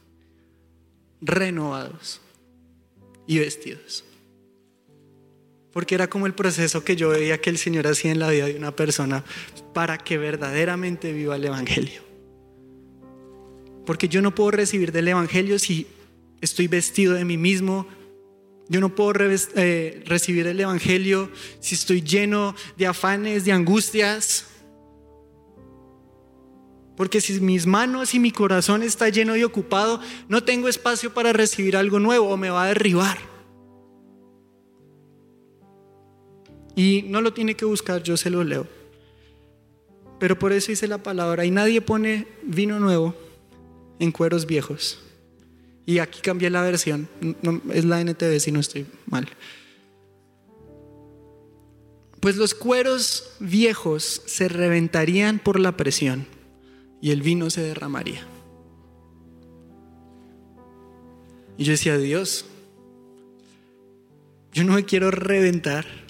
renovados 1.20 2.20
y 3.26 3.38
vestidos 3.38 4.04
porque 5.74 5.96
era 5.96 6.08
como 6.08 6.26
el 6.26 6.34
proceso 6.34 6.84
que 6.84 6.94
yo 6.94 7.10
veía 7.10 7.40
que 7.40 7.50
el 7.50 7.58
Señor 7.58 7.88
hacía 7.88 8.12
en 8.12 8.20
la 8.20 8.30
vida 8.30 8.46
de 8.46 8.56
una 8.56 8.74
persona 8.74 9.24
para 9.74 9.98
que 9.98 10.16
verdaderamente 10.16 11.12
viva 11.12 11.34
el 11.34 11.44
Evangelio. 11.44 12.00
Porque 13.84 14.08
yo 14.08 14.22
no 14.22 14.36
puedo 14.36 14.52
recibir 14.52 14.92
del 14.92 15.08
Evangelio 15.08 15.58
si 15.58 15.88
estoy 16.40 16.68
vestido 16.68 17.14
de 17.14 17.24
mí 17.24 17.36
mismo. 17.36 17.88
Yo 18.68 18.80
no 18.80 18.94
puedo 18.94 19.14
eh, 19.56 20.04
recibir 20.06 20.46
el 20.46 20.60
Evangelio 20.60 21.28
si 21.58 21.74
estoy 21.74 22.02
lleno 22.02 22.54
de 22.78 22.86
afanes, 22.86 23.44
de 23.44 23.50
angustias. 23.50 24.46
Porque 26.96 27.20
si 27.20 27.40
mis 27.40 27.66
manos 27.66 28.14
y 28.14 28.20
mi 28.20 28.30
corazón 28.30 28.84
está 28.84 29.08
lleno 29.08 29.36
y 29.36 29.42
ocupado, 29.42 30.00
no 30.28 30.44
tengo 30.44 30.68
espacio 30.68 31.12
para 31.12 31.32
recibir 31.32 31.76
algo 31.76 31.98
nuevo 31.98 32.28
o 32.28 32.36
me 32.36 32.50
va 32.50 32.62
a 32.62 32.68
derribar. 32.68 33.33
Y 36.76 37.04
no 37.06 37.20
lo 37.20 37.32
tiene 37.32 37.54
que 37.54 37.64
buscar, 37.64 38.02
yo 38.02 38.16
se 38.16 38.30
lo 38.30 38.42
leo. 38.42 38.66
Pero 40.18 40.38
por 40.38 40.52
eso 40.52 40.72
hice 40.72 40.88
la 40.88 41.02
palabra. 41.02 41.44
Y 41.44 41.50
nadie 41.50 41.80
pone 41.80 42.26
vino 42.42 42.80
nuevo 42.80 43.14
en 43.98 44.12
cueros 44.12 44.46
viejos. 44.46 45.00
Y 45.86 45.98
aquí 45.98 46.20
cambié 46.20 46.50
la 46.50 46.62
versión. 46.62 47.08
es 47.72 47.84
la 47.84 48.00
NTV 48.00 48.40
si 48.40 48.52
no 48.52 48.60
estoy 48.60 48.86
mal. 49.06 49.28
Pues 52.20 52.36
los 52.36 52.54
cueros 52.54 53.36
viejos 53.38 54.22
se 54.24 54.48
reventarían 54.48 55.38
por 55.38 55.60
la 55.60 55.76
presión 55.76 56.26
y 57.02 57.10
el 57.10 57.20
vino 57.20 57.50
se 57.50 57.60
derramaría. 57.60 58.26
Y 61.58 61.64
yo 61.64 61.72
decía, 61.72 61.98
Dios, 61.98 62.46
yo 64.52 64.64
no 64.64 64.72
me 64.72 64.84
quiero 64.84 65.10
reventar 65.10 66.03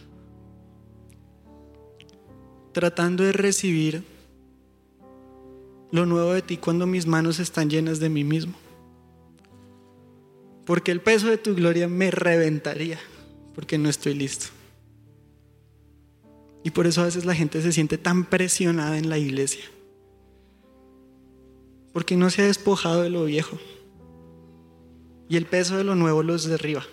tratando 2.74 3.24
de 3.24 3.32
recibir 3.32 4.04
lo 5.90 6.04
nuevo 6.04 6.34
de 6.34 6.42
ti 6.42 6.58
cuando 6.58 6.86
mis 6.86 7.06
manos 7.06 7.38
están 7.38 7.70
llenas 7.70 8.00
de 8.00 8.10
mí 8.10 8.24
mismo. 8.24 8.52
Porque 10.66 10.90
el 10.90 11.00
peso 11.00 11.28
de 11.28 11.38
tu 11.38 11.54
gloria 11.54 11.88
me 11.88 12.10
reventaría, 12.10 12.98
porque 13.54 13.78
no 13.78 13.88
estoy 13.88 14.14
listo. 14.14 14.46
Y 16.64 16.70
por 16.70 16.86
eso 16.86 17.02
a 17.02 17.04
veces 17.04 17.24
la 17.24 17.34
gente 17.34 17.62
se 17.62 17.72
siente 17.72 17.96
tan 17.96 18.24
presionada 18.24 18.98
en 18.98 19.08
la 19.08 19.18
iglesia. 19.18 19.64
Porque 21.92 22.16
no 22.16 22.28
se 22.30 22.42
ha 22.42 22.46
despojado 22.46 23.02
de 23.02 23.10
lo 23.10 23.24
viejo. 23.24 23.58
Y 25.28 25.36
el 25.36 25.46
peso 25.46 25.76
de 25.76 25.84
lo 25.84 25.94
nuevo 25.94 26.22
los 26.22 26.44
derriba. 26.44 26.84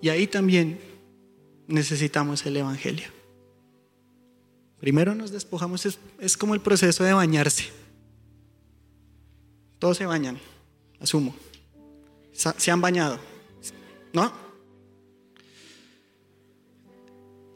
Y 0.00 0.08
ahí 0.08 0.26
también 0.26 0.78
necesitamos 1.66 2.44
el 2.46 2.56
Evangelio. 2.56 3.08
Primero 4.80 5.14
nos 5.14 5.30
despojamos, 5.30 5.86
es, 6.18 6.36
como 6.36 6.54
el 6.54 6.60
proceso 6.60 7.02
de 7.04 7.12
bañarse. 7.12 7.64
Todos 9.78 9.96
se 9.96 10.06
bañan, 10.06 10.38
asumo. 11.00 11.34
Se 12.32 12.70
han 12.70 12.80
bañado, 12.80 13.18
¿no? 14.12 14.32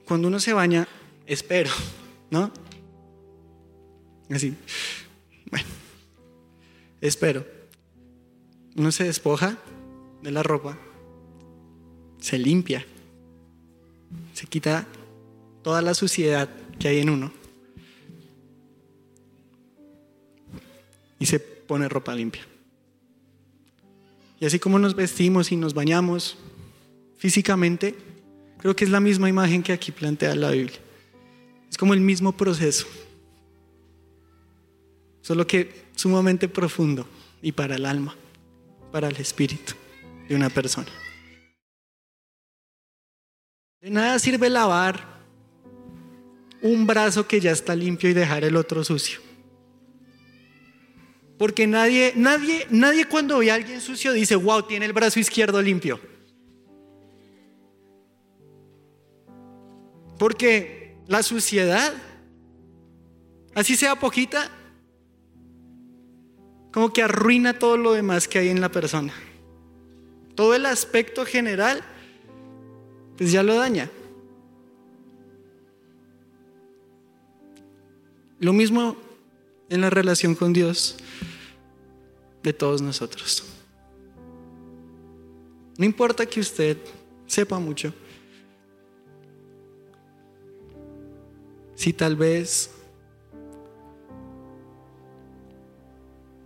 Cuando 0.07 0.29
uno 0.29 0.41
se 0.41 0.53
baña, 0.53 0.89
espero, 1.27 1.71
¿no? 2.31 2.51
Así, 4.31 4.55
bueno, 5.51 5.67
espero. 7.01 7.47
Uno 8.77 8.91
se 8.91 9.05
despoja 9.05 9.59
de 10.23 10.31
la 10.31 10.43
ropa, 10.43 10.79
se 12.19 12.39
limpia, 12.39 12.87
se 14.35 14.47
quita 14.47 14.87
toda 15.63 15.83
la 15.83 15.95
suciedad 15.95 16.49
que 16.79 16.89
hay 16.89 17.01
en 17.01 17.11
uno 17.11 17.33
y 21.19 21.27
se 21.27 21.39
pone 21.39 21.89
ropa 21.89 22.15
limpia. 22.15 22.43
Y 24.41 24.47
así 24.47 24.59
como 24.59 24.79
nos 24.79 24.95
vestimos 24.97 25.53
y 25.53 25.57
nos 25.57 25.75
bañamos 25.75 26.39
físicamente, 27.19 27.95
creo 28.59 28.75
que 28.75 28.85
es 28.85 28.91
la 28.91 29.01
misma 29.01 29.29
imagen 29.29 29.63
que 29.63 29.73
aquí 29.73 29.93
plantea 29.93 30.35
la 30.35 30.51
Biblia. 30.51 30.79
Es 31.71 31.77
como 31.77 31.93
el 31.93 32.01
mismo 32.01 32.33
proceso, 32.33 32.87
solo 35.21 35.47
que 35.47 35.85
sumamente 35.95 36.49
profundo 36.49 37.07
y 37.43 37.53
para 37.53 37.77
el 37.77 37.85
alma, 37.85 38.17
para 38.91 39.09
el 39.09 39.17
espíritu 39.17 39.75
de 40.29 40.35
una 40.35 40.49
persona. 40.49 40.89
De 43.81 43.91
nada 43.91 44.19
sirve 44.19 44.51
lavar 44.51 45.21
un 46.63 46.87
brazo 46.87 47.27
que 47.27 47.41
ya 47.41 47.53
está 47.53 47.75
limpio 47.75 48.11
y 48.11 48.13
dejar 48.13 48.45
el 48.45 48.57
otro 48.57 48.85
sucio. 48.85 49.21
Porque 51.39 51.67
nadie, 51.67 52.13
nadie, 52.17 52.67
nadie 52.69 53.07
cuando 53.07 53.39
ve 53.39 53.51
a 53.51 53.55
alguien 53.55 53.81
sucio 53.81 54.13
dice, 54.13 54.35
wow, 54.37 54.63
tiene 54.65 54.85
el 54.85 54.93
brazo 54.93 55.19
izquierdo 55.19 55.63
limpio. 55.63 55.99
Porque 60.19 60.99
la 61.07 61.23
suciedad, 61.23 61.95
así 63.55 63.75
sea 63.75 63.97
poquita, 63.97 64.51
como 66.71 66.93
que 66.93 67.03
arruina 67.03 67.59
todo 67.59 67.79
lo 67.79 67.95
demás 67.95 68.29
que 68.29 68.39
hay 68.39 68.51
en 68.51 68.61
la 68.61 68.71
persona. 68.71 69.15
Todo 70.35 70.55
el 70.55 70.67
aspecto 70.67 71.25
general, 71.25 71.83
pues 73.21 73.33
ya 73.33 73.43
lo 73.43 73.55
daña. 73.55 73.91
Lo 78.39 78.55
mismo 78.55 78.97
en 79.69 79.83
la 79.83 79.91
relación 79.91 80.35
con 80.35 80.55
Dios 80.55 80.97
de 82.43 82.55
todos 82.55 82.81
nosotros. 82.81 83.45
No 85.77 85.85
importa 85.85 86.25
que 86.25 86.41
usted 86.41 86.79
sepa 87.27 87.59
mucho. 87.59 87.93
Si 91.75 91.93
tal 91.93 92.17
vez 92.17 92.71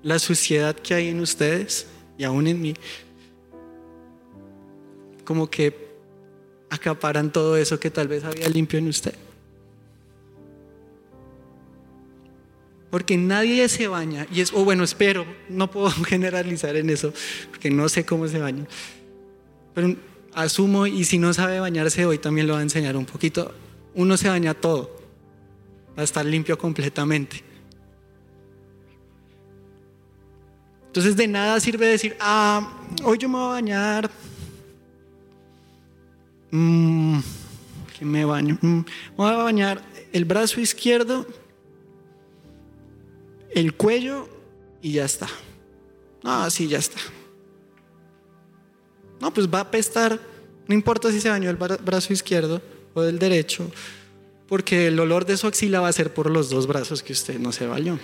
la 0.03 0.18
suciedad 0.18 0.75
que 0.75 0.95
hay 0.95 1.07
en 1.07 1.20
ustedes 1.20 1.87
y 2.18 2.25
aún 2.25 2.49
en 2.49 2.61
mí, 2.61 2.75
como 5.25 5.49
que 5.49 5.84
acaparan 6.75 7.33
todo 7.33 7.57
eso 7.57 7.79
que 7.79 7.91
tal 7.91 8.09
vez 8.09 8.25
había 8.25 8.49
limpio 8.49 8.79
en 8.79 8.89
usted. 8.89 9.14
Porque 12.91 13.16
nadie 13.16 13.68
se 13.68 13.89
baña, 13.89 14.27
y 14.31 14.41
es, 14.41 14.53
o 14.53 14.64
bueno, 14.64 14.85
espero, 14.85 15.27
no 15.49 15.70
puedo 15.70 15.91
generalizar 16.05 16.77
en 16.77 16.91
eso, 16.91 17.12
porque 17.51 17.70
no 17.70 17.89
sé 17.89 18.05
cómo 18.05 18.29
se 18.29 18.39
baña. 18.39 18.66
Pero 19.75 19.97
asumo, 20.33 20.87
y 20.87 21.05
si 21.05 21.18
no 21.18 21.33
sabe 21.33 21.61
bañarse 21.61 22.07
hoy 22.07 22.18
también 22.18 22.47
lo 22.47 22.55
va 22.55 22.61
a 22.61 22.62
enseñar 22.62 22.97
un 22.97 23.05
poquito, 23.05 23.53
uno 23.95 24.16
se 24.16 24.29
baña 24.29 24.55
todo, 24.55 24.91
va 25.97 26.03
a 26.03 26.05
estar 26.05 26.25
limpio 26.25 26.57
completamente. 26.59 27.43
Entonces 30.87 31.16
de 31.16 31.27
nada 31.27 31.59
sirve 31.59 31.87
decir, 31.87 32.16
ah, 32.20 32.72
hoy 33.03 33.18
yo 33.18 33.29
me 33.29 33.39
voy 33.39 33.47
a 33.47 33.53
bañar. 33.55 34.11
Mm, 36.57 37.19
que 37.99 38.05
me 38.05 38.25
baño. 38.25 38.57
Mm, 38.63 38.83
voy 39.17 39.29
a 39.29 39.37
bañar 39.39 39.83
el 40.13 40.25
brazo 40.25 40.61
izquierdo, 40.61 41.27
el 43.53 43.75
cuello 43.75 44.29
y 44.81 44.93
ya 44.93 45.05
está. 45.05 45.27
Ah, 46.23 46.49
sí, 46.51 46.69
ya 46.69 46.79
está. 46.79 47.01
No, 49.21 49.35
pues 49.35 49.53
va 49.53 49.59
a 49.59 49.63
apestar. 49.63 50.21
No 50.69 50.77
importa 50.77 51.11
si 51.11 51.21
se 51.21 51.29
bañó 51.29 51.51
el 51.51 51.57
brazo 51.57 52.13
izquierdo 52.13 52.63
o 52.95 53.03
el 53.03 53.19
derecho, 53.19 53.69
porque 54.47 54.87
el 54.87 55.01
olor 55.01 55.27
de 55.27 55.37
su 55.37 55.49
axila 55.49 55.81
va 55.81 55.89
a 55.89 55.93
ser 55.93 56.15
por 56.15 56.31
los 56.31 56.51
dos 56.51 56.69
brazos 56.69 57.03
que 57.03 57.13
usted 57.13 57.41
no 57.41 57.51
se 57.51 57.67
bañó. 57.67 57.99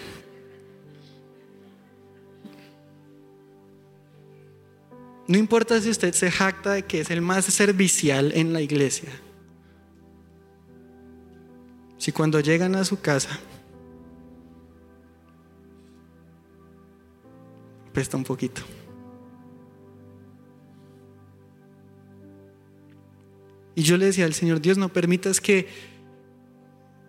No 5.31 5.39
importa 5.39 5.81
si 5.81 5.89
usted 5.89 6.13
se 6.13 6.29
jacta 6.29 6.73
de 6.73 6.83
que 6.83 7.03
es 7.03 7.11
el 7.13 7.21
más 7.21 7.45
servicial 7.45 8.33
en 8.35 8.53
la 8.53 8.63
iglesia. 8.63 9.11
Si 11.99 12.11
cuando 12.11 12.41
llegan 12.41 12.75
a 12.75 12.85
su 12.85 13.01
casa 13.01 13.39
pesta 17.93 18.17
un 18.17 18.25
poquito. 18.25 18.63
Y 23.77 23.83
yo 23.83 23.97
le 23.97 24.07
decía 24.07 24.25
al 24.25 24.35
Señor, 24.35 24.61
Dios, 24.61 24.79
no 24.79 24.89
permitas 24.89 25.41
que 25.41 25.69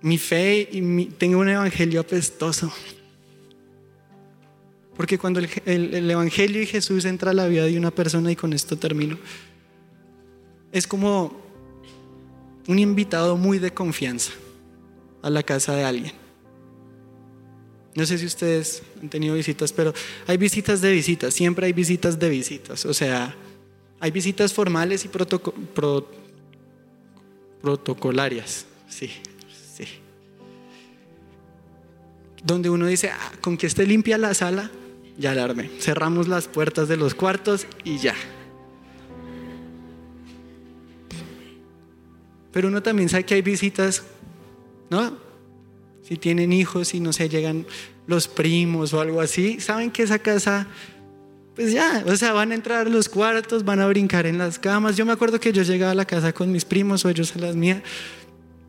mi 0.04 0.20
fe 0.20 0.70
y 0.72 0.84
mi, 0.84 1.08
tenga 1.08 1.38
un 1.38 1.50
evangelio 1.50 2.02
apestoso. 2.02 2.72
Porque 5.02 5.18
cuando 5.18 5.40
el, 5.40 6.12
Evangelio 6.12 6.62
y 6.62 6.68
Jesús 6.68 7.06
entra 7.06 7.32
a 7.32 7.34
la 7.34 7.48
vida 7.48 7.66
de 7.66 7.76
una 7.76 7.90
persona, 7.90 8.32
y 8.32 8.36
con 8.36 8.54
esto 8.54 8.78
termino, 8.78 9.18
es 10.72 10.86
como 10.86 11.42
un 12.68 12.78
invitado 12.78 13.36
muy 13.36 13.58
de 13.58 13.74
confianza 13.74 14.32
a 15.24 15.32
la 15.32 15.42
casa 15.42 15.74
de 15.76 15.86
alguien. 15.86 16.14
No 17.96 18.06
sé 18.06 18.20
si 18.20 18.28
ustedes 18.28 18.84
han 19.02 19.10
tenido 19.10 19.34
visitas, 19.34 19.74
pero 19.74 19.92
hay 20.28 20.38
visitas 20.38 20.82
de 20.82 20.92
visitas, 20.92 21.34
siempre 21.34 21.66
hay 21.66 21.74
visitas 21.74 22.20
de 22.20 22.30
visitas. 22.30 22.86
O 22.86 22.94
sea, 22.94 23.36
hay 24.00 24.12
visitas 24.12 24.54
formales 24.54 25.04
y 25.04 25.10
protocolarias. 27.64 28.68
Sí, 28.88 29.10
sí. 29.76 29.86
Donde 32.44 32.70
uno 32.70 32.86
dice, 32.86 33.10
ah, 33.10 33.32
con 33.42 33.58
que 33.58 33.66
esté 33.66 33.88
limpia 33.88 34.20
la 34.20 34.36
sala, 34.36 34.70
ya 35.22 35.32
alarme. 35.32 35.70
Cerramos 35.80 36.28
las 36.28 36.48
puertas 36.48 36.90
de 36.90 36.98
los 36.98 37.16
cuartos 37.16 37.68
y 37.86 37.98
ya. 38.00 38.16
Pero 42.52 42.68
uno 42.68 42.84
también 42.84 43.08
sabe 43.08 43.24
que 43.24 43.36
hay 43.36 43.42
visitas, 43.42 44.04
¿no? 44.90 45.18
Si 46.04 46.18
tienen 46.18 46.52
hijos 46.52 46.94
y 46.94 47.00
no 47.00 47.14
se 47.14 47.30
llegan 47.30 47.66
los 48.08 48.28
primos 48.28 48.94
o 48.94 49.00
algo 49.00 49.22
así, 49.22 49.62
saben 49.62 49.92
que 49.92 50.04
esa 50.04 50.20
casa, 50.20 50.68
pues 51.56 51.72
ya, 51.72 52.04
o 52.08 52.16
sea, 52.18 52.34
van 52.34 52.52
a 52.52 52.56
entrar 52.56 52.88
a 52.88 52.90
los 52.90 53.08
cuartos, 53.08 53.64
van 53.64 53.80
a 53.80 53.88
brincar 53.88 54.26
en 54.26 54.38
las 54.38 54.60
camas. 54.60 54.98
Yo 54.98 55.06
me 55.06 55.14
acuerdo 55.14 55.40
que 55.40 55.54
yo 55.54 55.64
llegaba 55.64 55.94
a 55.94 55.96
la 55.96 56.06
casa 56.06 56.34
con 56.34 56.52
mis 56.52 56.66
primos 56.66 57.06
o 57.06 57.10
ellos 57.10 57.34
a 57.38 57.40
las 57.40 57.56
mías, 57.56 57.82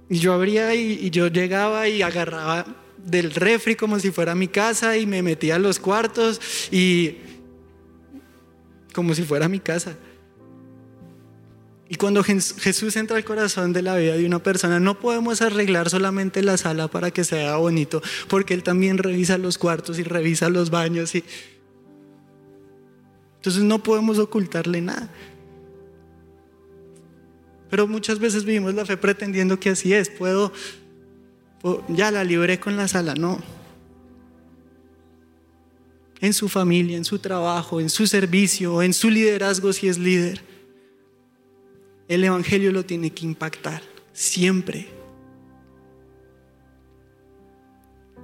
y 0.09 0.19
yo 0.19 0.35
abría 0.35 0.75
y, 0.75 0.93
y 1.07 1.11
yo 1.11 1.27
llegaba 1.27 1.89
y 1.89 2.03
agarraba 2.03 2.67
del 3.05 3.33
refri 3.33 3.75
como 3.75 3.99
si 3.99 4.11
fuera 4.11 4.35
mi 4.35 4.49
casa 4.49 4.97
y 4.97 5.07
me 5.07 5.23
metía 5.23 5.57
a 5.57 5.59
los 5.59 5.79
cuartos 5.79 6.41
y 6.71 7.17
como 8.93 9.15
si 9.15 9.23
fuera 9.23 9.49
mi 9.49 9.61
casa. 9.61 9.97
Y 11.89 11.97
cuando 11.97 12.25
Jesús 12.25 12.97
entra 12.97 13.19
al 13.19 13.25
corazón 13.25 13.75
de 13.75 13.83
la 13.83 13.95
vida 13.97 14.17
de 14.17 14.25
una 14.25 14.43
persona, 14.43 14.81
no 14.81 14.99
podemos 14.99 15.43
arreglar 15.43 15.91
solamente 15.91 16.43
la 16.43 16.57
sala 16.57 16.89
para 16.89 17.11
que 17.11 17.23
sea 17.23 17.57
bonito, 17.57 18.01
porque 18.29 18.55
Él 18.55 18.63
también 18.63 18.97
revisa 18.97 19.37
los 19.37 19.59
cuartos 19.59 19.99
y 19.99 20.03
revisa 20.03 20.49
los 20.49 20.71
baños. 20.71 21.15
Y... 21.15 21.23
Entonces 23.37 23.63
no 23.63 23.83
podemos 23.83 24.19
ocultarle 24.19 24.81
nada. 24.81 25.11
Pero 27.69 27.87
muchas 27.87 28.19
veces 28.19 28.47
vivimos 28.47 28.73
la 28.73 28.87
fe 28.87 28.97
pretendiendo 28.97 29.61
que 29.61 29.69
así 29.69 29.93
es. 29.93 30.09
Puedo 30.09 30.51
ya 31.89 32.11
la 32.11 32.25
libré 32.25 32.59
con 32.59 32.77
la 32.77 32.89
sala, 32.89 33.15
no. 33.15 33.41
En 36.21 36.33
su 36.33 36.49
familia, 36.49 36.97
en 36.97 37.05
su 37.05 37.19
trabajo, 37.19 37.81
en 37.81 37.91
su 37.91 38.07
servicio, 38.07 38.83
en 38.83 38.93
su 38.93 39.11
liderazgo 39.11 39.73
si 39.73 39.89
es 39.89 39.99
líder. 39.99 40.41
El 42.09 42.25
Evangelio 42.25 42.73
lo 42.73 42.85
tiene 42.85 43.11
que 43.11 43.25
impactar 43.25 43.83
siempre. 44.13 44.89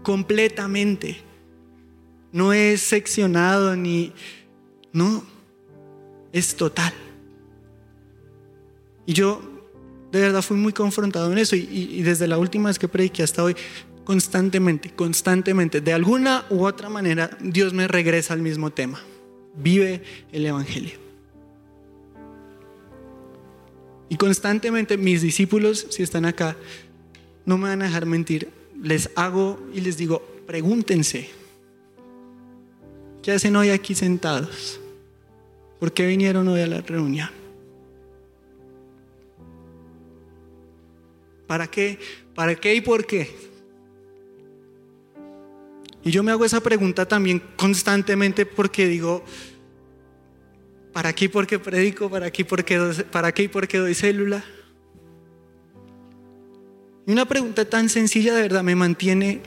Completamente. 0.03 1.22
No 2.32 2.53
es 2.53 2.82
seccionado 2.82 3.74
ni... 3.74 4.12
No, 4.93 5.24
es 6.32 6.55
total. 6.57 6.93
Y 9.07 9.12
yo 9.14 9.57
de 10.18 10.26
verdad 10.26 10.42
fui 10.42 10.56
muy 10.56 10.72
confrontado 10.72 11.30
en 11.32 11.38
eso 11.38 11.56
y, 11.56 12.02
desde 12.02 12.26
la 12.26 12.38
última 12.38 12.68
vez 12.68 12.78
que 12.78 12.88
prediqué 12.88 13.22
hasta 13.22 13.42
hoy, 13.42 13.56
constantemente, 14.04 14.90
constantemente, 14.90 15.80
de 15.80 15.92
alguna 15.92 16.44
u 16.50 16.64
otra 16.64 16.88
manera, 16.88 17.30
Dios 17.40 17.72
me 17.72 17.88
regresa 17.88 18.34
al 18.34 18.40
mismo 18.40 18.70
tema. 18.70 19.00
Vive 19.56 20.02
el 20.32 20.46
Evangelio. 20.46 20.98
Y 24.08 24.16
constantemente 24.16 24.96
mis 24.96 25.20
discípulos, 25.20 25.86
si 25.90 26.02
están 26.02 26.24
acá, 26.24 26.56
no 27.44 27.58
me 27.58 27.68
van 27.68 27.82
a 27.82 27.86
dejar 27.86 28.06
mentir. 28.06 28.48
Les 28.82 29.10
hago 29.16 29.60
y 29.74 29.80
les 29.80 29.96
digo, 29.96 30.22
pregúntense, 30.46 31.28
¿qué 33.22 33.32
hacen 33.32 33.56
hoy 33.56 33.70
aquí 33.70 33.94
sentados? 33.94 34.80
¿Por 35.78 35.92
qué 35.92 36.06
vinieron 36.06 36.48
hoy 36.48 36.60
a 36.60 36.66
la 36.66 36.80
reunión? 36.80 37.38
¿Para 41.49 41.66
qué? 41.66 41.99
¿Para 42.34 42.55
qué 42.55 42.74
y 42.74 42.80
por 42.82 43.07
qué? 43.07 43.34
Y 46.05 46.11
yo 46.11 46.22
me 46.22 46.30
hago 46.30 46.44
esa 46.44 46.61
pregunta 46.61 47.09
también 47.09 47.42
constantemente 47.57 48.46
porque 48.46 48.86
digo, 48.86 49.24
¿para 50.92 51.14
qué 51.14 51.24
y 51.24 51.28
por 51.28 51.46
qué 51.46 51.59
predico? 51.59 52.11
¿Para 52.11 52.30
qué 52.30 52.42
y 52.42 52.44
por 52.44 52.64
qué, 52.64 52.78
para 53.11 53.32
qué, 53.32 53.44
y 53.44 53.49
por 53.49 53.66
qué 53.66 53.78
doy 53.78 53.94
célula? 53.94 54.44
Y 57.07 57.12
una 57.12 57.24
pregunta 57.24 57.64
tan 57.64 57.88
sencilla 57.88 58.34
de 58.34 58.42
verdad 58.42 58.62
me 58.62 58.76
mantiene 58.76 59.40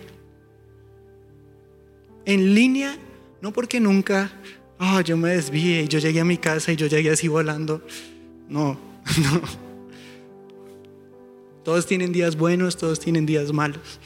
en 2.26 2.56
línea, 2.56 2.98
no 3.42 3.54
porque 3.54 3.80
nunca, 3.80 4.32
oh, 4.80 5.02
yo 5.02 5.18
me 5.18 5.30
desvíe 5.30 5.84
y 5.84 5.88
yo 5.88 6.00
llegué 6.00 6.20
a 6.20 6.26
mi 6.26 6.40
casa 6.40 6.72
y 6.72 6.76
yo 6.78 6.88
llegué 6.88 7.12
así 7.12 7.28
volando. 7.28 7.86
No, 8.50 8.80
no. 9.24 9.71
Todos 11.64 11.86
tienen 11.86 12.12
días 12.12 12.36
buenos, 12.36 12.78
todos 12.78 13.00
tienen 13.00 13.26
días 13.26 13.52
malos. 13.52 14.00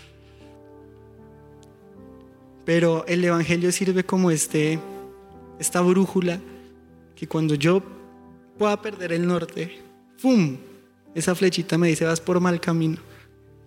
Pero 2.65 3.05
el 3.07 3.23
Evangelio 3.23 3.71
sirve 3.71 4.03
como 4.03 4.31
este, 4.31 4.79
esta 5.59 5.81
brújula 5.81 6.39
que 7.15 7.27
cuando 7.27 7.55
yo 7.55 7.81
pueda 8.57 8.81
perder 8.81 9.13
el 9.13 9.27
norte, 9.27 9.79
¡fum! 10.17 10.57
Esa 11.13 11.35
flechita 11.35 11.77
me 11.77 11.87
dice, 11.87 12.05
vas 12.05 12.19
por 12.19 12.39
mal 12.39 12.59
camino 12.59 12.97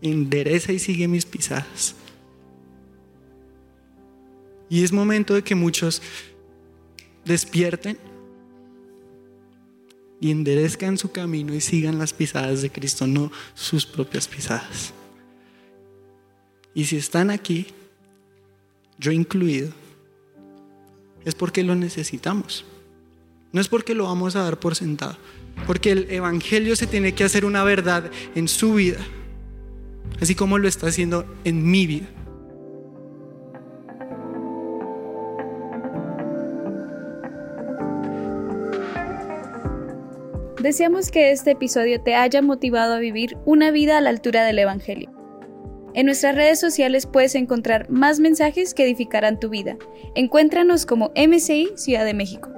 endereza 0.00 0.72
y 0.72 0.78
sigue 0.78 1.08
mis 1.08 1.26
pisadas. 1.26 1.94
Y 4.68 4.84
es 4.84 4.92
momento 4.92 5.34
de 5.34 5.42
que 5.42 5.54
muchos 5.54 6.02
despierten 7.24 7.98
y 10.20 10.30
enderezcan 10.30 10.98
su 10.98 11.12
camino 11.12 11.54
y 11.54 11.60
sigan 11.60 11.98
las 11.98 12.12
pisadas 12.12 12.62
de 12.62 12.70
Cristo, 12.70 13.06
no 13.06 13.30
sus 13.54 13.86
propias 13.86 14.26
pisadas. 14.28 14.92
Y 16.74 16.84
si 16.84 16.96
están 16.96 17.30
aquí, 17.30 17.66
yo 18.98 19.12
incluido, 19.12 19.70
es 21.24 21.34
porque 21.34 21.62
lo 21.62 21.74
necesitamos. 21.74 22.64
No 23.52 23.60
es 23.60 23.68
porque 23.68 23.94
lo 23.94 24.04
vamos 24.04 24.36
a 24.36 24.42
dar 24.42 24.60
por 24.60 24.74
sentado, 24.74 25.16
porque 25.66 25.92
el 25.92 26.10
Evangelio 26.10 26.76
se 26.76 26.86
tiene 26.86 27.14
que 27.14 27.24
hacer 27.24 27.44
una 27.44 27.64
verdad 27.64 28.10
en 28.34 28.48
su 28.48 28.74
vida 28.74 28.98
así 30.20 30.34
como 30.34 30.58
lo 30.58 30.68
está 30.68 30.88
haciendo 30.88 31.26
en 31.44 31.68
mi 31.68 31.86
vida. 31.86 32.06
Deseamos 40.60 41.12
que 41.12 41.30
este 41.30 41.52
episodio 41.52 42.00
te 42.00 42.16
haya 42.16 42.42
motivado 42.42 42.94
a 42.94 42.98
vivir 42.98 43.36
una 43.44 43.70
vida 43.70 43.96
a 43.96 44.00
la 44.00 44.10
altura 44.10 44.44
del 44.44 44.58
Evangelio. 44.58 45.08
En 45.94 46.06
nuestras 46.06 46.34
redes 46.34 46.58
sociales 46.58 47.06
puedes 47.06 47.36
encontrar 47.36 47.88
más 47.90 48.18
mensajes 48.18 48.74
que 48.74 48.82
edificarán 48.82 49.38
tu 49.38 49.50
vida. 49.50 49.76
Encuéntranos 50.16 50.84
como 50.84 51.12
MCI 51.14 51.70
Ciudad 51.76 52.04
de 52.04 52.14
México. 52.14 52.57